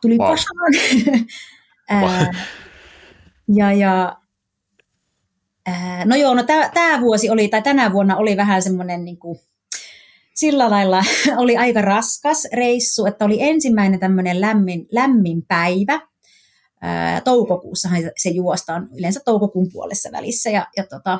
[0.01, 0.35] Tuli wow.
[1.89, 2.31] ää,
[3.47, 4.20] ja, ja
[6.05, 6.43] no joo, no
[6.74, 9.39] tämä vuosi oli, tai tänä vuonna oli vähän semmoinen niin kuin,
[10.34, 11.03] sillä lailla
[11.38, 16.01] oli aika raskas reissu, että oli ensimmäinen tämmöinen lämmin, lämmin päivä.
[16.82, 20.49] Ää, toukokuussahan se juostaan yleensä toukokuun puolessa välissä.
[20.49, 21.20] Ja, ja tota,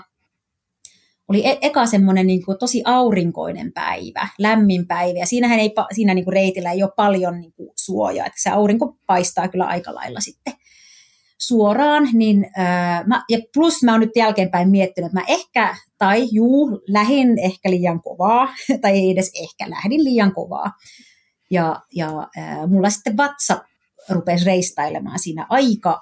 [1.28, 5.20] oli e- eka semmoinen niin kuin tosi aurinkoinen päivä, lämmin päivä.
[5.20, 8.50] Ja siinähän ei, siinä niin kuin reitillä ei ole paljon niin kuin suojaa, että se
[8.50, 10.54] aurinko paistaa kyllä aika lailla sitten
[11.42, 16.28] suoraan, niin ää, mä, ja plus mä oon nyt jälkeenpäin miettinyt, että mä ehkä, tai
[16.32, 18.50] juu, lähin ehkä liian kovaa,
[18.82, 20.72] tai ei edes ehkä, lähdin liian kovaa.
[21.52, 23.62] Ja, ja ää, mulla sitten vatsa
[24.10, 26.02] rupesi reistailemaan siinä aika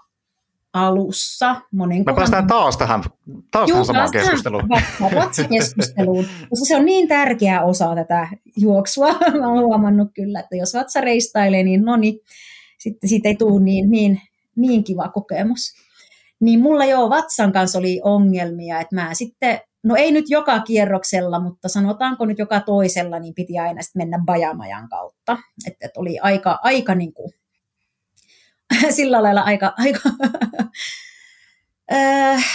[0.74, 1.62] alussa.
[1.72, 3.04] Monen Me päästään taas tähän,
[3.52, 4.70] taas Juu, tähän samaan keskusteluun.
[5.16, 8.28] Vatsakeskusteluun, koska se on niin tärkeä osa tätä
[8.58, 9.08] juoksua.
[9.40, 12.20] Mä oon huomannut kyllä, että jos vatsa reistailee, niin no niin,
[12.78, 14.22] sitten siitä ei tule niin, niin
[14.60, 15.74] niin kiva kokemus.
[16.39, 21.39] Niin mulla jo vatsan kanssa oli ongelmia, että mä sitten, no ei nyt joka kierroksella,
[21.39, 25.38] mutta sanotaanko nyt joka toisella, niin piti aina sitten mennä bajamajan kautta.
[25.68, 27.34] Että et oli aika, aika niin kuin,
[28.95, 30.10] sillä lailla aika, aika
[31.93, 32.45] äh,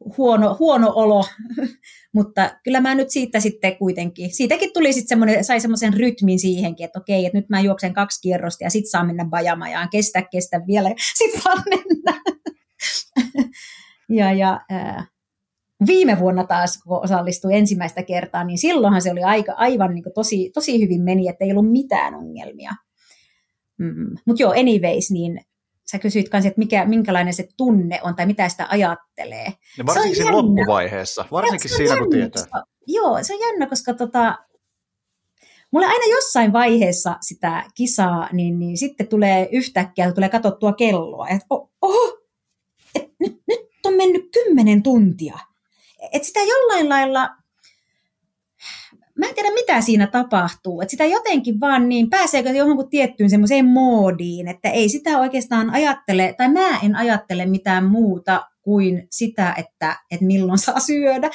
[0.16, 1.24] huono, huono olo,
[2.12, 6.84] mutta kyllä mä nyt siitä sitten kuitenkin, siitäkin tuli sitten semmoinen, sai semmoisen rytmin siihenkin,
[6.84, 10.60] että okei, että nyt mä juoksen kaksi kierrosta ja sitten saan mennä bajamajaan, kestä, kestä
[10.66, 10.88] vielä,
[11.18, 12.22] sitten saan mennä.
[14.18, 15.10] ja, ja äh,
[15.86, 20.50] viime vuonna taas, kun osallistui ensimmäistä kertaa, niin silloinhan se oli aika, aivan niin tosi,
[20.54, 22.70] tosi hyvin meni, että ei ollut mitään ongelmia.
[23.78, 24.16] Mm.
[24.26, 25.40] Mutta joo, anyways, niin
[25.90, 29.52] sä kysyit kanssa, että mikä, minkälainen se tunne on tai mitä sitä ajattelee.
[29.78, 30.42] Ja varsinkin siinä jännä.
[30.42, 32.42] loppuvaiheessa, varsinkin siinä jännä, kun tietää.
[32.42, 34.38] Koska, joo, se on jännä, koska tota,
[35.70, 41.46] mulle aina jossain vaiheessa sitä kisaa, niin, niin sitten tulee yhtäkkiä, tulee katsottua kelloa, että
[41.50, 42.18] oh, oh,
[42.94, 45.38] et nyt, nyt on mennyt kymmenen tuntia.
[46.12, 47.28] Et sitä jollain lailla
[49.20, 53.64] mä en tiedä mitä siinä tapahtuu, että sitä jotenkin vaan niin, pääseekö johonkin tiettyyn semmoiseen
[53.64, 59.96] moodiin, että ei sitä oikeastaan ajattele, tai mä en ajattele mitään muuta kuin sitä, että,
[60.10, 61.30] että milloin saa syödä.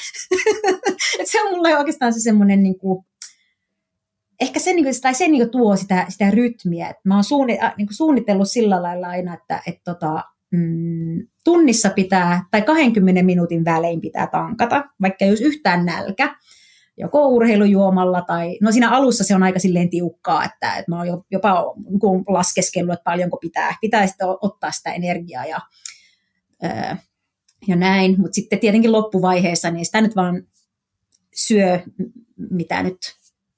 [1.20, 3.06] että se on mulle oikeastaan se semmoinen niin kuin,
[4.42, 6.90] ehkä se, niin kuin, tai se niin kuin tuo sitä, sitä rytmiä.
[6.90, 11.28] että mä oon suunni, äh, niin kuin suunnitellut sillä lailla aina, että, että tota, mm,
[11.44, 16.36] tunnissa pitää, tai 20 minuutin välein pitää tankata, vaikka jos yhtään nälkä,
[16.98, 21.24] joko urheilujuomalla tai, no siinä alussa se on aika silleen tiukkaa, että, että mä oon
[21.32, 25.60] jopa niin laskeskellut, että paljonko pitää, pitää sitten ottaa sitä energiaa ja,
[27.68, 30.44] ja näin, mutta sitten tietenkin loppuvaiheessa niin sitä nyt vaan
[31.36, 31.80] syö,
[32.50, 32.98] mitä nyt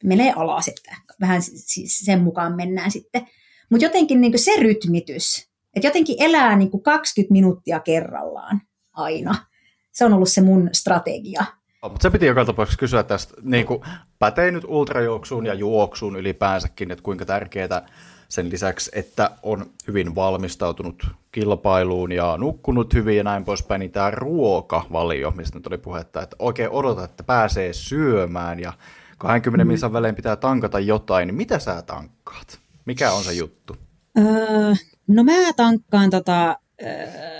[0.03, 3.27] menee alas, että vähän siis sen mukaan mennään sitten.
[3.69, 8.61] Mutta jotenkin niin se rytmitys, että jotenkin elää niin 20 minuuttia kerrallaan
[8.93, 9.45] aina.
[9.91, 11.45] Se on ollut se mun strategia.
[11.83, 13.81] No, mutta se piti joka tapauksessa kysyä tästä, niin kuin
[14.19, 17.87] pätee nyt ultrajuoksuun ja juoksuun ylipäänsäkin, että kuinka tärkeää
[18.29, 24.11] sen lisäksi, että on hyvin valmistautunut kilpailuun ja nukkunut hyvin ja näin poispäin, niin tämä
[24.11, 28.73] ruokavalio, mistä nyt oli puhetta, että oikein odota, että pääsee syömään ja
[29.17, 29.67] 20 mm.
[29.67, 32.59] minuutin välein pitää tankata jotain, niin mitä sä tankkaat?
[32.85, 33.77] Mikä on se juttu?
[34.17, 34.73] Öö,
[35.07, 36.89] no mä tankkaan tota, öö,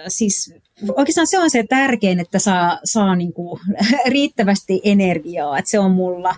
[0.08, 0.56] siis
[0.96, 3.60] oikeastaan se on se tärkein, että saa, saa niinku
[4.14, 6.36] riittävästi energiaa, että se on mulla,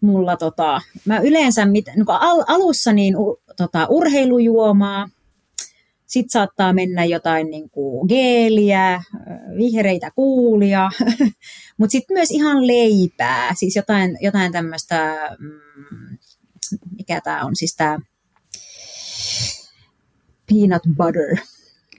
[0.00, 3.14] mulla tota, mä yleensä mit, niinku al, alussa niin
[3.56, 5.08] tota, urheilujuomaa,
[6.06, 9.02] sitten saattaa mennä jotain niin kuin geeliä,
[9.56, 10.90] vihreitä kuulia,
[11.78, 16.18] mutta sitten myös ihan leipää, siis jotain, jotain tämmöistä, mm,
[16.96, 17.98] mikä tämä on, siis tämä
[20.48, 21.36] peanut butter.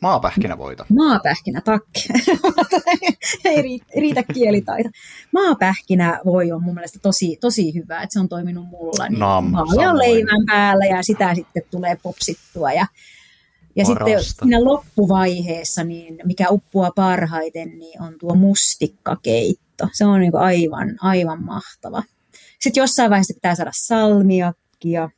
[0.01, 0.85] Maapähkinävoita.
[0.89, 2.07] Maapähkinä, takki.
[3.45, 4.89] Ei riitä, riitä kielitaito.
[5.31, 9.07] Maapähkinävoi on mun mielestä tosi, tosi hyvä, että se on toiminut mulla.
[9.09, 9.53] Niin Nam,
[9.97, 12.71] leivän päällä ja sitä sitten tulee popsittua.
[12.71, 12.85] Ja,
[13.75, 19.87] ja sitten siinä loppuvaiheessa, niin mikä uppua parhaiten, niin on tuo mustikkakeitto.
[19.93, 22.03] Se on niin aivan, aivan mahtava.
[22.59, 25.09] Sitten jossain vaiheessa pitää saada salmiakkia,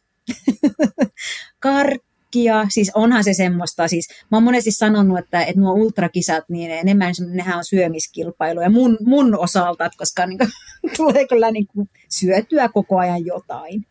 [1.59, 6.43] karkkia kaikkia, siis onhan se semmoista, siis mä oon monesti sanonut, että, että nuo ultrakisat,
[6.49, 10.49] niin enemmän nehän on syömiskilpailuja mun, mun osalta, koska niin kuin,
[10.97, 13.85] tulee kyllä niin kuin, syötyä koko ajan jotain.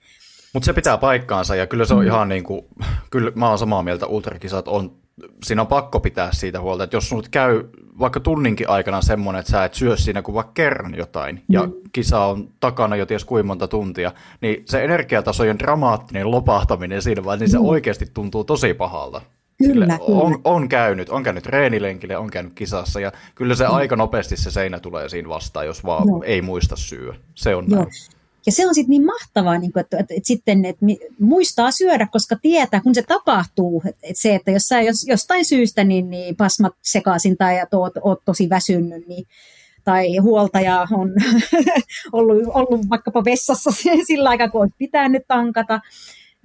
[0.52, 1.56] Mutta se pitää paikkaansa.
[1.56, 2.06] Ja kyllä se on mm.
[2.06, 2.62] ihan niin kuin,
[3.10, 5.01] kyllä mä oon samaa mieltä, ultrakisat on,
[5.44, 7.64] siinä on pakko pitää siitä huolta, että jos sinut käy
[7.98, 11.42] vaikka tunninkin aikana semmoinen, että sä et syö siinä kuin vaikka kerran jotain, mm.
[11.48, 17.24] ja kisa on takana jo ties kuinka monta tuntia, niin se energiatasojen dramaattinen lopahtaminen siinä
[17.24, 17.64] vaan, niin se mm.
[17.64, 19.20] oikeasti tuntuu tosi pahalta.
[19.58, 19.98] Kyllä, kyllä.
[20.00, 23.74] On, on, käynyt, on käynyt treenilenkille, on käynyt kisassa, ja kyllä se mm.
[23.74, 26.22] aika nopeasti se seinä tulee siinä vastaan, jos vaan Joo.
[26.26, 27.18] ei muista syödä.
[27.34, 27.78] Se on Joo.
[27.78, 27.92] näin.
[28.46, 30.86] Ja se on sitten niin mahtavaa, niin kuin, että, että, että sitten että
[31.20, 35.44] muistaa syödä, koska tietää, kun se tapahtuu, että, että se, että jos sä jos, jostain
[35.44, 39.26] syystä niin, niin pasmat sekaisin tai että oot, oot tosi väsynyt, niin,
[39.84, 41.12] tai huoltaja on
[42.12, 43.70] ollut, ollut vaikkapa vessassa
[44.06, 45.80] sillä aikaa, kun olisi pitänyt tankata,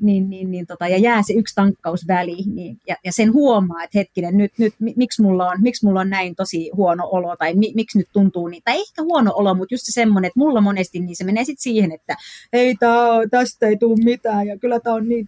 [0.01, 3.83] niin, niin, niin tota, ja jää se yksi tankkaus väliin, niin, ja, ja, sen huomaa,
[3.83, 7.53] että hetkinen, nyt, nyt miksi, mulla on, miksi mulla on näin tosi huono olo, tai
[7.53, 10.61] mi, miksi nyt tuntuu niin, tai ehkä huono olo, mutta just se semmoinen, että mulla
[10.61, 12.15] monesti niin se menee sitten siihen, että
[12.53, 15.25] ei tää, tästä ei tule mitään, ja kyllä tämä on niin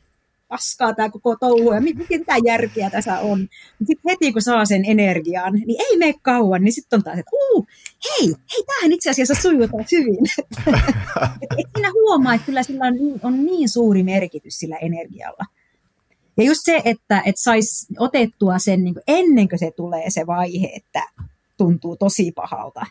[0.50, 3.48] paskaa tämä koko touhu ja mitä järkeä tässä on.
[3.78, 7.32] Sitten heti kun saa sen energian, niin ei mene kauan, niin sitten on taas, että
[7.34, 7.68] uu,
[8.10, 10.26] hei, hei, tämähän itse asiassa sujuu hyvin.
[11.42, 15.46] et, et siinä huomaa, että kyllä sillä on, on niin suuri merkitys sillä energialla.
[16.38, 20.68] Ja just se, että, että saisi otettua sen niin ennen kuin se tulee se vaihe,
[20.76, 21.04] että
[21.58, 22.86] tuntuu tosi pahalta,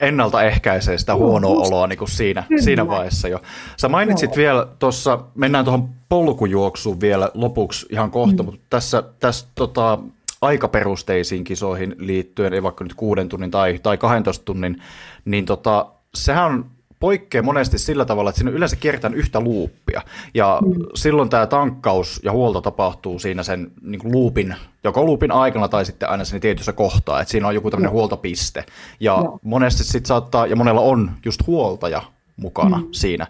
[0.00, 3.42] ennaltaehkäisee sitä huonoa oloa niin kuin siinä, siinä vaiheessa jo.
[3.76, 4.36] Sä mainitsit Joo.
[4.36, 8.44] vielä tuossa, mennään tuohon polkujuoksuun vielä lopuksi ihan kohta, mm.
[8.44, 9.98] mutta tässä, tässä tota,
[10.42, 14.82] aikaperusteisiin kisoihin liittyen, ei vaikka nyt kuuden tunnin tai, tai 12 tunnin,
[15.24, 16.66] niin tota, sehän on
[17.00, 20.02] poikkeaa monesti sillä tavalla, että siinä yleensä kierretään yhtä luuppia.
[20.34, 20.74] Ja mm.
[20.94, 25.84] silloin tämä tankkaus ja huolto tapahtuu siinä sen niin kuin loopin, joko luupin aikana tai
[25.84, 27.94] sitten aina siinä tietyssä kohtaa, että siinä on joku tämmöinen mm.
[27.94, 28.64] huoltopiste.
[29.00, 29.38] Ja no.
[29.42, 32.02] monesti sitten saattaa, ja monella on just huoltaja
[32.36, 32.88] mukana mm.
[32.90, 33.26] siinä.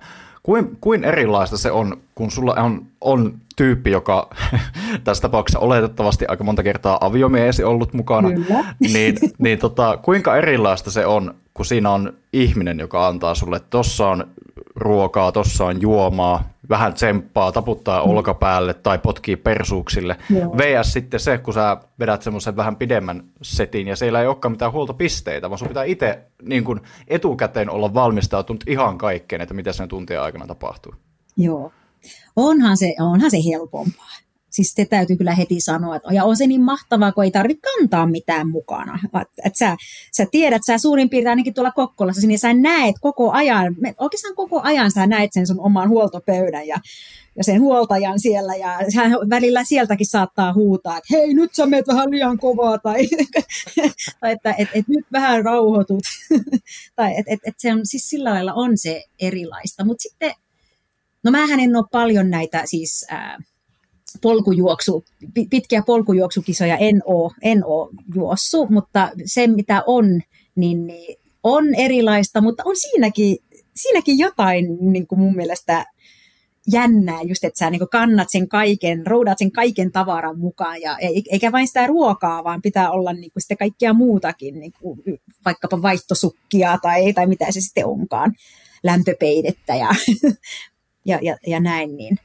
[0.48, 4.30] Kuin, kuin erilaista se on, kun sulla on, on tyyppi, joka
[5.04, 8.28] tässä tapauksessa oletettavasti aika monta kertaa aviomiesi ollut mukana,
[8.92, 13.70] niin, niin tota, kuinka erilaista se on, kun siinä on ihminen, joka antaa sulle, että
[13.70, 14.26] tossa on
[14.74, 18.10] ruokaa, tossa on juomaa, vähän tsemppaa, taputtaa mm.
[18.10, 20.16] olkapäälle tai potkii persuuksille.
[20.30, 20.56] Joo.
[20.56, 24.72] VS sitten se, kun sä vedät semmoisen vähän pidemmän setin ja siellä ei olekaan mitään
[24.72, 29.88] huoltopisteitä, vaan sun pitää itse niin kun etukäteen olla valmistautunut ihan kaikkeen, että mitä sen
[29.88, 30.94] tuntien aikana tapahtuu.
[31.36, 31.72] Joo,
[32.36, 34.27] onhan se, onhan se helpompaa.
[34.50, 37.60] Siis se täytyy kyllä heti sanoa, että ja on se niin mahtavaa, kun ei tarvitse
[37.60, 38.98] kantaa mitään mukana.
[39.44, 39.76] Et sä,
[40.16, 44.60] sä tiedät, sä suurin piirtein ainakin tuolla Kokkolassa, niin sä näet koko ajan, oikeastaan koko
[44.62, 46.76] ajan sä näet sen sun oman huoltopöydän ja,
[47.36, 48.54] ja sen huoltajan siellä.
[48.54, 53.08] Ja hän välillä sieltäkin saattaa huutaa, että hei nyt sä meet vähän liian kovaa tai,
[54.20, 56.04] tai että et, et, nyt vähän rauhoitut.
[56.96, 59.84] tai että et, et se on siis sillä lailla on se erilaista.
[59.84, 60.32] Mutta sitten,
[61.24, 63.06] no mähän en ole paljon näitä siis...
[63.10, 63.38] Ää,
[64.22, 65.04] polkujuoksu,
[65.50, 70.20] pitkiä polkujuoksukisoja en ole, en ole juossut, mutta se mitä on,
[70.54, 73.36] niin, niin on erilaista, mutta on siinäkin,
[73.76, 75.86] siinäkin jotain niin kuin mun mielestä
[76.72, 80.96] jännää, just että sä niin kannat sen kaiken, roudaat sen kaiken tavaran mukaan, ja
[81.30, 85.00] eikä vain sitä ruokaa, vaan pitää olla niin kuin sitten kaikkia muutakin, niin kuin
[85.44, 88.34] vaikkapa vaihtosukkia tai, tai mitä se sitten onkaan,
[88.82, 89.88] lämpöpeidettä ja,
[91.06, 92.18] ja, ja, ja näin, niin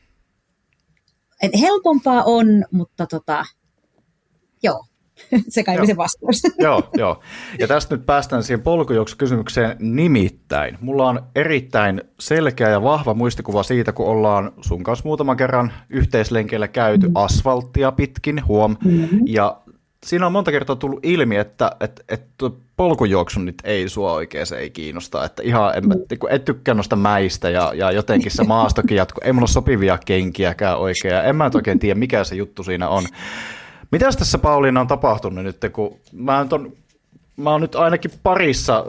[1.43, 3.43] et helpompaa on, mutta tota,
[4.63, 4.85] joo,
[5.49, 6.41] se kai oli se vastaus.
[6.59, 7.19] joo, joo.
[7.59, 10.77] Ja tästä nyt päästään siihen polkujuoksukysymykseen nimittäin.
[10.81, 16.67] Mulla on erittäin selkeä ja vahva muistikuva siitä, kun ollaan sun kanssa muutaman kerran yhteislenkeillä
[16.67, 17.15] käyty mm.
[17.15, 18.75] asfalttia pitkin, huom.
[18.85, 19.19] Mm-hmm.
[19.25, 19.61] Ja
[20.03, 22.45] siinä on monta kertaa tullut ilmi, että, että, että
[22.77, 25.93] polkujuoksu nyt ei sua oikein se ei kiinnosta, että ihan en, mm.
[26.29, 30.79] et tykkää noista mäistä ja, ja jotenkin se maastokin jatkuu, ei mulla ole sopivia kenkiäkään
[30.79, 33.03] oikein, en mä nyt oikein tiedä mikä se juttu siinä on.
[33.91, 36.73] Mitäs tässä Pauliina on tapahtunut nyt, kun mä ton
[37.37, 38.85] mä oon nyt ainakin parissa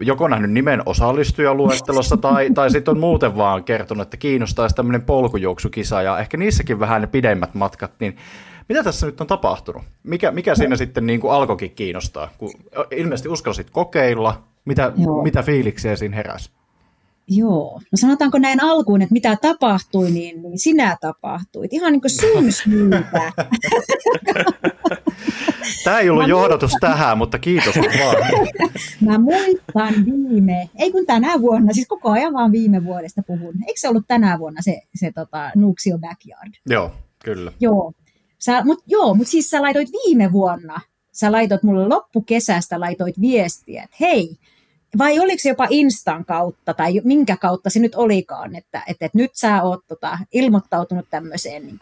[0.00, 6.02] joko nähnyt nimen osallistujaluettelossa tai, tai sitten on muuten vaan kertonut, että kiinnostaisi tämmöinen polkujuoksukisa
[6.02, 8.16] ja ehkä niissäkin vähän ne pidemmät matkat, niin
[8.68, 9.82] mitä tässä nyt on tapahtunut?
[10.02, 12.28] Mikä, mikä siinä sitten niin kuin alkoikin kiinnostaa?
[12.38, 12.52] Kun
[12.90, 14.92] ilmeisesti uskalsit kokeilla, mitä,
[15.22, 16.50] mitä fiiliksiä siinä heräsi?
[17.30, 21.72] Joo, no sanotaanko näin alkuun, että mitä tapahtui, niin, niin sinä tapahtuit.
[21.72, 23.02] Ihan niin kuin sun syytä.
[25.84, 26.90] Tämä ei ollut Mä johdatus muistan.
[26.90, 28.16] tähän, mutta kiitos vaan.
[29.06, 33.54] Mä muistan viime, ei kun tänä vuonna, siis koko ajan vaan viime vuodesta puhun.
[33.66, 36.52] Eikö se ollut tänä vuonna se, se tota, Nuxio Backyard?
[36.66, 36.92] Joo,
[37.24, 37.52] kyllä.
[37.60, 37.92] Joo,
[38.38, 40.80] Sä, mut, joo, mutta siis sä laitoit viime vuonna,
[41.12, 44.36] sä laitoit mulle loppukesästä, laitoit viestiä, että hei,
[44.98, 49.18] vai oliko se jopa Instan kautta tai minkä kautta se nyt olikaan, että, että, että
[49.18, 51.78] nyt sä oot tota, ilmoittautunut tämmöiseen niin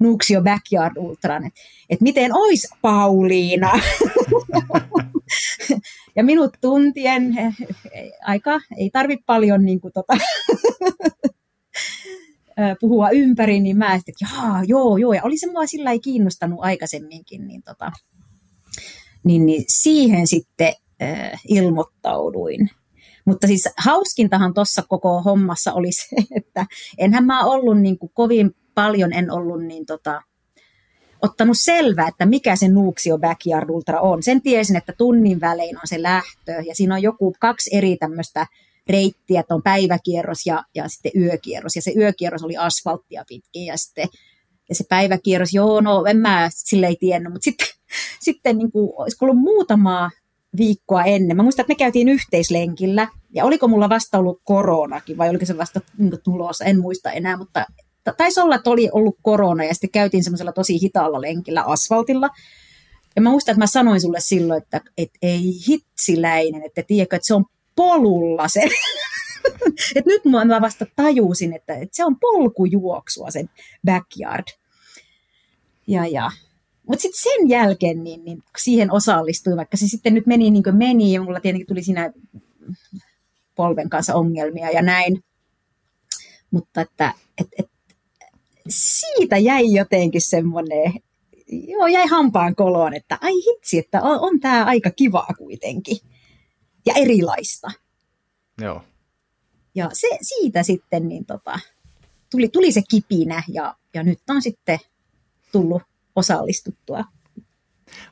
[0.00, 3.80] Nuxio Backyard Ultran, että, että miten ois Pauliina?
[6.16, 7.36] ja minut tuntien
[8.24, 10.16] aika, ei tarvi paljon niin kuin, tota,
[12.80, 16.58] puhua ympäri, niin mä että jaa, joo, joo, ja oli se mua sillä ei kiinnostanut
[16.62, 17.92] aikaisemminkin, niin, tota,
[19.24, 22.70] niin, niin siihen sitten äh, ilmoittauduin.
[23.24, 26.66] Mutta siis hauskintahan tuossa koko hommassa oli se, että
[26.98, 30.22] enhän mä ollut niin kuin kovin paljon, en ollut niin tota,
[31.22, 34.22] ottanut selvää, että mikä se Nuuksio Backyard Ultra on.
[34.22, 38.46] Sen tiesin, että tunnin välein on se lähtö, ja siinä on joku kaksi eri tämmöistä
[38.88, 41.76] reittiä, että on päiväkierros ja, ja sitten yökierros.
[41.76, 44.08] Ja se yökierros oli asfalttia pitkin ja sitten
[44.68, 47.66] ja se päiväkierros, joo, no en mä sille ei tiennyt, mutta sitten,
[48.26, 50.10] sitten niin kuin, olisiko ollut muutamaa
[50.56, 51.36] viikkoa ennen.
[51.36, 55.58] Mä muistan, että me käytiin yhteislenkillä, ja oliko mulla vasta ollut koronakin, vai oliko se
[55.58, 57.66] vasta niin tulossa, en muista enää, mutta
[58.16, 62.28] taisi olla, että oli ollut korona, ja sitten käytiin semmoisella tosi hitaalla lenkillä asfaltilla.
[63.16, 67.26] Ja mä muistan, että mä sanoin sulle silloin, että, että ei hitsiläinen, että tiedätkö, että
[67.26, 67.44] se on
[67.76, 68.68] polulla se.
[69.94, 73.44] Et nyt mä vasta tajusin, että, että se on polkujuoksua se
[73.84, 74.44] backyard.
[75.86, 76.30] Ja, ja.
[76.88, 80.76] Mutta sitten sen jälkeen niin, niin siihen osallistui, vaikka se sitten nyt meni niin kuin
[80.76, 82.12] meni, ja mulla tietenkin tuli siinä
[83.54, 85.24] polven kanssa ongelmia ja näin.
[86.50, 87.70] Mutta että et, et,
[88.68, 90.92] siitä jäi jotenkin semmoinen,
[91.48, 95.96] joo, jäi hampaan koloon, että ai hitsi, että on, on tämä aika kivaa kuitenkin
[96.86, 97.70] ja erilaista.
[98.60, 98.82] Joo.
[99.74, 101.58] Ja se, siitä sitten niin tota,
[102.30, 104.78] tuli, tuli se kipinä ja, ja nyt on sitten
[105.52, 105.82] tullut
[106.16, 107.04] osallistuttua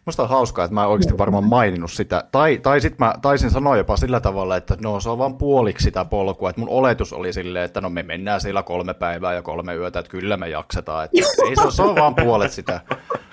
[0.04, 2.24] Musta on hauskaa, että mä en oikeasti varmaan maininnut sitä.
[2.32, 5.84] Tai, tai sitten mä taisin sanoa jopa sillä tavalla, että no se on vaan puoliksi
[5.84, 6.50] sitä polkua.
[6.50, 9.98] Että mun oletus oli silleen, että no me mennään siellä kolme päivää ja kolme yötä,
[9.98, 11.04] että kyllä me jaksetaan.
[11.04, 11.18] Että
[11.48, 12.80] ei, se, on, se on vaan puolet sitä.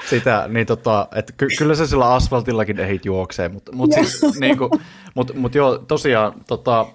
[0.09, 3.49] sitä niin tota, että ky, kyllä se sillä asfaltillakin ehit juoksee.
[3.49, 4.71] Mutta mut siis, niin kuin,
[5.15, 6.85] mut, mut joo, tosiaan, tota,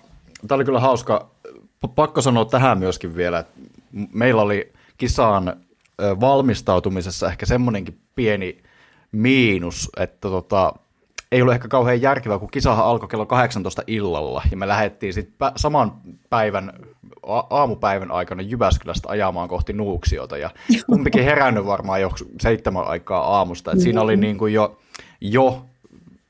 [0.48, 1.30] tämä oli kyllä hauska.
[1.94, 3.52] Pakko sanoa tähän myöskin vielä, että
[4.12, 5.57] meillä oli kisaan
[6.00, 8.62] valmistautumisessa ehkä semmoinenkin pieni
[9.16, 10.72] miinus, että tota,
[11.32, 15.52] ei ollut ehkä kauhean järkevää, kun kisahan alkoi kello 18 illalla, ja me lähdettiin sitten
[15.56, 15.92] saman
[16.30, 16.72] päivän
[17.26, 20.50] aamupäivän aikana Jyväskylästä ajamaan kohti Nuuksiota ja
[20.90, 22.10] kumpikin herännyt varmaan jo
[22.40, 23.72] seitsemän aikaa aamusta.
[23.72, 24.78] Et siinä oli niin kuin jo,
[25.20, 25.66] jo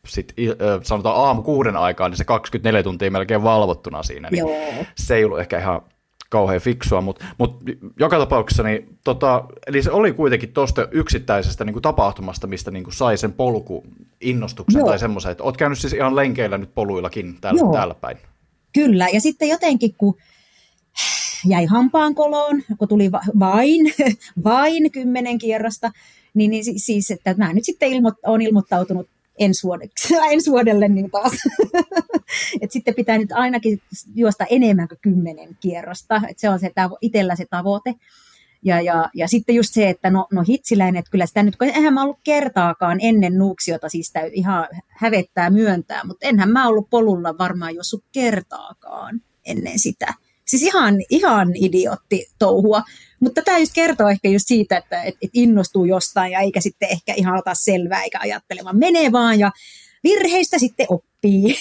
[0.07, 0.35] sit,
[0.83, 4.85] sanotaan aamu kuuden aikaan, niin se 24 tuntia melkein valvottuna siinä, niin Joo.
[4.95, 5.83] se ei ollut ehkä ihan
[6.31, 7.63] kauhean fiksua, mutta mut
[8.01, 12.85] joka tapauksessa, niin, tota, eli se oli kuitenkin tuosta yksittäisestä niin kuin tapahtumasta, mistä niin
[12.85, 13.85] kuin sai sen polku
[14.21, 14.89] innostuksen Joo.
[14.89, 18.17] tai semmoisen, että oot käynyt siis ihan lenkeillä nyt poluillakin täällä, täällä päin.
[18.73, 20.17] Kyllä, ja sitten jotenkin kun
[21.49, 21.67] jäi
[22.15, 23.95] koloon, kun tuli vain,
[24.45, 25.91] vain kymmenen kierrosta,
[26.35, 29.09] niin, niin siis, että mä nyt sitten ilmo, olen ilmoittautunut
[29.39, 31.33] ensi, vuodeksi, ensi vuodelle niin taas.
[32.61, 33.83] Et sitten pitää nyt ainakin
[34.15, 36.23] juosta enemmän kuin kymmenen kierrosta.
[36.29, 37.95] Et se on se tavo- itsellä se tavoite.
[38.63, 41.69] Ja, ja, ja sitten just se, että no, no hitsiläinen, että kyllä sitä nyt, kun
[41.69, 46.91] eihän mä ollut kertaakaan ennen nuuksiota, siis sitä ihan hävettää myöntää, mutta enhän mä ollut
[46.91, 50.15] polulla varmaan juossut kertaakaan ennen sitä.
[50.47, 52.83] Siis ihan, ihan idiotti touhua.
[53.21, 56.89] Mutta tämä just kertoo ehkä just siitä, että et, et innostuu jostain ja eikä sitten
[56.91, 59.51] ehkä ihan ota selvää eikä ajattele, vaan menee vaan ja
[60.05, 61.57] virheistä sitten oppii.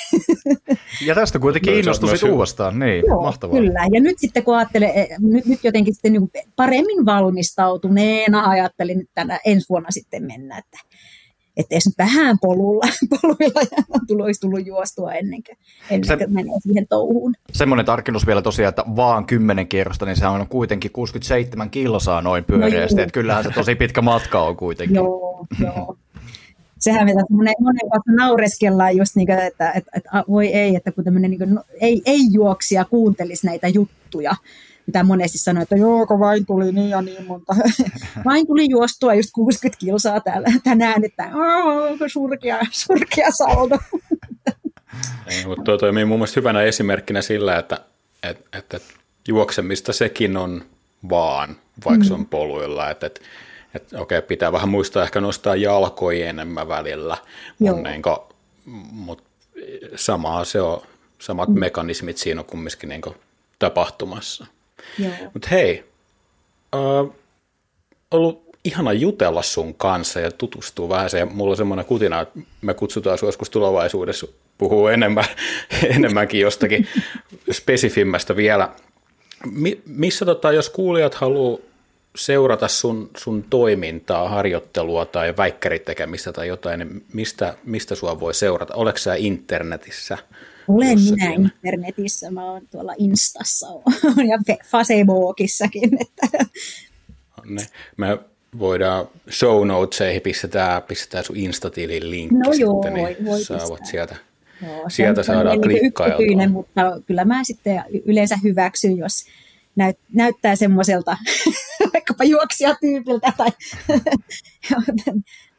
[1.05, 3.59] Ja tästä kuitenkin no, innostui sitten uudestaan, niin, Joo, mahtavaa.
[3.59, 9.07] Kyllä, ja nyt sitten kun ajattelee, eh, nyt, nyt jotenkin sitten niin paremmin valmistautuneena ajattelin
[9.13, 10.77] tänä ensi vuonna sitten mennä, että
[11.57, 12.85] että edes nyt vähän polulla,
[13.21, 15.57] poluilla ja tullut, olisi tullut juostua ennen kuin,
[15.89, 17.33] ennen kuin se, menee siihen touhuun.
[17.51, 22.43] Semmoinen tarkennus vielä tosiaan, että vaan 10 kierrosta, niin se on kuitenkin 67 kilsaa noin
[22.43, 24.95] pyöreästi, no että kyllähän se tosi pitkä matka on kuitenkin.
[24.95, 25.97] joo, joo.
[26.79, 30.91] Sehän mitä monen, monen kanssa naureskellaan just niin kuin, että, että, että, voi ei, että
[30.91, 34.35] kun tämmöinen niin kuin, no, ei, ei juoksija kuuntelisi näitä juttuja,
[34.87, 37.55] mitä monesti sanoo, että joo, kun vain tuli niin ja niin monta.
[38.25, 43.77] vain tuli juostua just 60 kilsaa täällä, tänään, että onko surkea, surkea saldo.
[45.27, 47.79] Ei, mutta tuo toimii mun mielestä hyvänä esimerkkinä sillä, että,
[48.23, 48.79] että, että
[49.27, 50.65] juoksemista sekin on
[51.09, 51.55] vaan,
[51.85, 52.07] vaikka mm.
[52.07, 52.89] se on poluilla.
[52.89, 53.21] Että, että,
[53.75, 57.17] että okei, pitää vähän muistaa ehkä nostaa jalkoja enemmän välillä,
[57.59, 58.17] niin kuin,
[58.91, 59.23] mutta
[59.95, 60.81] samaa se on,
[61.19, 61.59] samat mm.
[61.59, 63.01] mekanismit siinä on kumminkin niin
[63.59, 64.45] tapahtumassa.
[65.33, 65.83] Mutta hei,
[66.75, 67.15] äh,
[68.11, 71.25] ollut ihana jutella sun kanssa ja tutustua vähän se.
[71.25, 75.25] Mulla on semmoinen kutina, että me kutsutaan sinua joskus tulevaisuudessa puhuu enemmän,
[75.95, 76.87] enemmänkin jostakin
[77.51, 78.69] spesifimmästä vielä.
[79.51, 81.59] Mi, missä tota, jos kuulijat haluaa
[82.15, 88.75] seurata sun, sun toimintaa, harjoittelua tai väikkäritekemistä tai jotain, niin mistä, mistä sua voi seurata?
[88.75, 90.17] Oleeko sä internetissä?
[90.67, 93.67] Olen minä internetissä, mä oon tuolla Instassa
[94.29, 95.97] ja Facebookissakin.
[96.01, 96.45] Että.
[97.45, 97.65] Ne,
[97.97, 98.19] me
[98.59, 103.85] voidaan show notesihin pistetään, pistetään sun Instatilin linkki no joo, sitten, niin voi, voi saavat
[103.85, 104.15] sieltä,
[104.65, 106.47] joo, sieltä saadaan niin klikkailtua.
[106.47, 109.25] mutta kyllä mä sitten yleensä hyväksyn, jos
[109.75, 111.17] näyt, näyttää semmoiselta
[111.93, 113.33] vaikkapa juoksijatyypiltä.
[113.37, 113.49] Tai,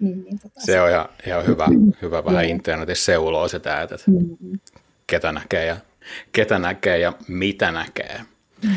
[0.00, 1.66] niin, niin, tota se on ihan, ihan hyvä,
[2.02, 4.58] hyvä vähän internetissä seuloo sitä, että mm-hmm
[5.06, 5.76] ketä näkee ja,
[6.32, 8.20] ketä näkee ja mitä näkee.
[8.62, 8.70] Mm.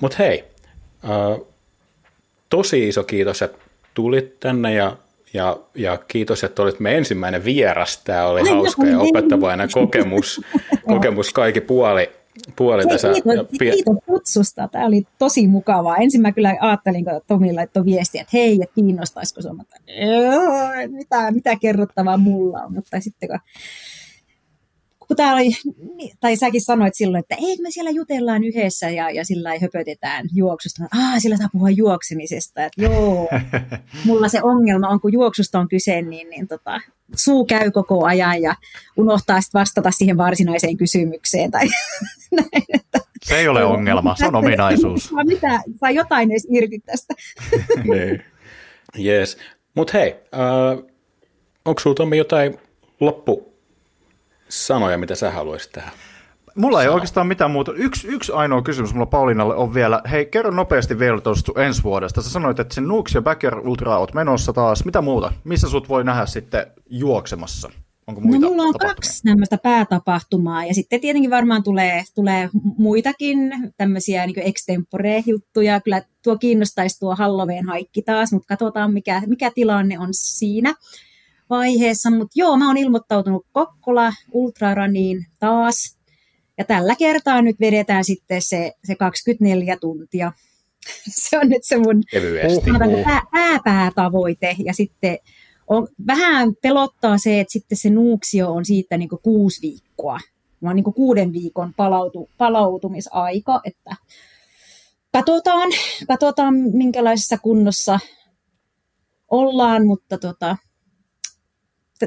[0.00, 0.44] Mutta hei,
[1.04, 1.46] äh,
[2.48, 3.58] tosi iso kiitos, että
[3.94, 4.96] tulit tänne ja,
[5.34, 7.98] ja, ja kiitos, että olit meidän ensimmäinen vieras.
[7.98, 10.40] Tämä oli Aina hauska ja opettavainen kokemus,
[10.92, 12.10] kokemus kaikki puoli,
[12.56, 13.08] puoli Hei, tässä.
[13.12, 14.68] Kiitos, kiitos kutsusta.
[14.68, 15.96] Tämä oli tosi mukavaa.
[15.96, 19.48] Ensin mä kyllä ajattelin, kun Tomi laittoi viestiä, että hei, että kiinnostaisiko se,
[20.88, 22.74] mitä, mitä kerrottavaa mulla on.
[22.74, 23.38] Mutta sitten kun
[25.10, 25.50] kun tää oli,
[26.20, 30.84] tai säkin sanoit silloin, että ei me siellä jutellaan yhdessä ja, ja sillä höpötetään juoksusta.
[30.94, 32.64] Ah, sillä saa puhua juoksemisesta.
[32.64, 33.28] Että joo,
[34.06, 36.80] mulla se ongelma on, kun juoksusta on kyse, niin, niin tota,
[37.16, 38.54] suu käy koko ajan ja
[38.96, 41.50] unohtaa sitten vastata siihen varsinaiseen kysymykseen.
[41.50, 41.66] Tai,
[42.36, 45.12] näin, että, se ei ole ongelma, se on ominaisuus.
[45.26, 47.14] Mitä, saa jotain edes irti tästä.
[47.92, 48.22] niin.
[49.04, 49.38] Yes.
[49.74, 50.84] Mutta hei, äh,
[51.64, 52.58] onko sinulla jotain
[53.00, 53.49] loppu
[54.50, 55.92] sanoja, mitä sä haluaisit tähän?
[56.54, 56.94] Mulla ei Sano.
[56.94, 57.72] oikeastaan mitään muuta.
[57.72, 62.22] Yksi, yksi ainoa kysymys mulla Paulinalle on vielä, hei kerro nopeasti vielä tuosta ensi vuodesta.
[62.22, 64.84] Sä sanoit, että sen Nux ja Backyard Ultra oot menossa taas.
[64.84, 65.32] Mitä muuta?
[65.44, 67.70] Missä sut voi nähdä sitten juoksemassa?
[68.06, 72.48] Onko muita no, mulla on kaksi tämmöistä päätapahtumaa ja sitten tietenkin varmaan tulee, tulee
[72.78, 73.38] muitakin
[73.76, 75.80] tämmöisiä niin extempore-juttuja.
[75.80, 80.74] Kyllä tuo kiinnostaisi tuo Halloween haikki taas, mutta katsotaan mikä, mikä tilanne on siinä
[81.50, 85.98] vaiheessa, mutta joo, mä oon ilmoittautunut Kokkola Ultraraniin taas.
[86.58, 90.32] Ja tällä kertaa nyt vedetään sitten se, se 24 tuntia.
[91.28, 92.02] se on nyt se mun
[93.04, 94.56] pää, pääpäätavoite.
[94.64, 95.18] Ja sitten
[95.66, 100.18] on, vähän pelottaa se, että sitten se nuuksio on siitä niin kuusi viikkoa.
[100.62, 103.96] vaan niin kuin kuuden viikon palautu, palautumisaika, että
[105.12, 105.70] katsotaan,
[106.08, 108.00] katsotaan minkälaisessa kunnossa
[109.30, 110.56] ollaan, mutta tota,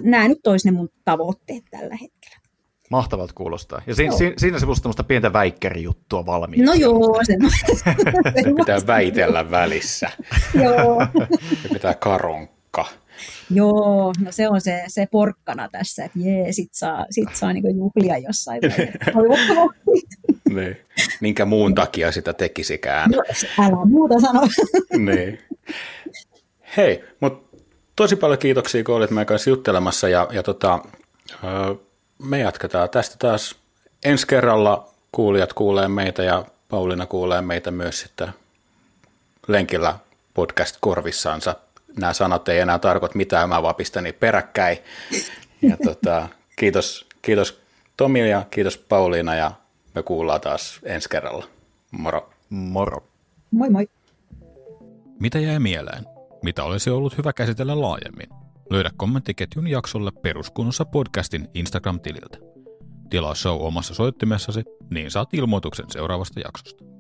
[0.04, 2.38] nämä nyt olisi ne mun tavoitteet tällä hetkellä.
[2.90, 3.82] Mahtavat kuulostaa.
[3.88, 6.66] Ja si- si- siinä se musta pientä väikkärijuttua valmiina.
[6.66, 7.38] No joo, se,
[8.44, 10.10] se pitää väitellä välissä.
[10.64, 11.02] joo.
[11.64, 12.86] Ja pitää karonkka.
[13.50, 17.70] Joo, no se on se, se porkkana tässä, että jee, sit saa, sit saa niinku
[17.70, 18.62] juhlia jossain
[20.56, 20.78] niin.
[21.22, 23.12] Minkä muun takia sitä tekisikään.
[23.12, 23.24] No,
[23.60, 24.42] älä muuta sano.
[24.98, 25.40] niin.
[26.78, 27.43] Hei, mutta
[27.96, 30.80] tosi paljon kiitoksia, kun olit meidän kanssa juttelemassa ja, ja tota,
[32.20, 33.56] me jatketaan tästä taas
[34.06, 34.90] ensi kerralla.
[35.12, 38.28] Kuulijat kuulee meitä ja Pauliina kuulee meitä myös sitten
[39.48, 39.96] lenkillä
[40.34, 41.56] podcast korvissaansa.
[42.00, 44.78] Nämä sanat ei enää tarkoita mitään, mä vaan pistän niitä peräkkäin.
[45.62, 46.28] Ja tota,
[46.60, 47.62] kiitos, kiitos
[47.98, 49.52] Tomi ja kiitos Pauliina ja
[49.96, 51.46] me kuullaan taas ensi kerralla.
[51.92, 52.30] Moro.
[52.50, 53.04] Moro.
[53.52, 53.90] Moi moi.
[55.20, 56.13] Mitä jäi mieleen?
[56.44, 58.28] Mitä olisi ollut hyvä käsitellä laajemmin?
[58.70, 62.38] Löydä kommenttiketjun jaksolle Peruskunnossa podcastin Instagram-tililtä.
[63.10, 66.93] Tilaa show omassa soittimessasi, niin saat ilmoituksen seuraavasta jaksosta.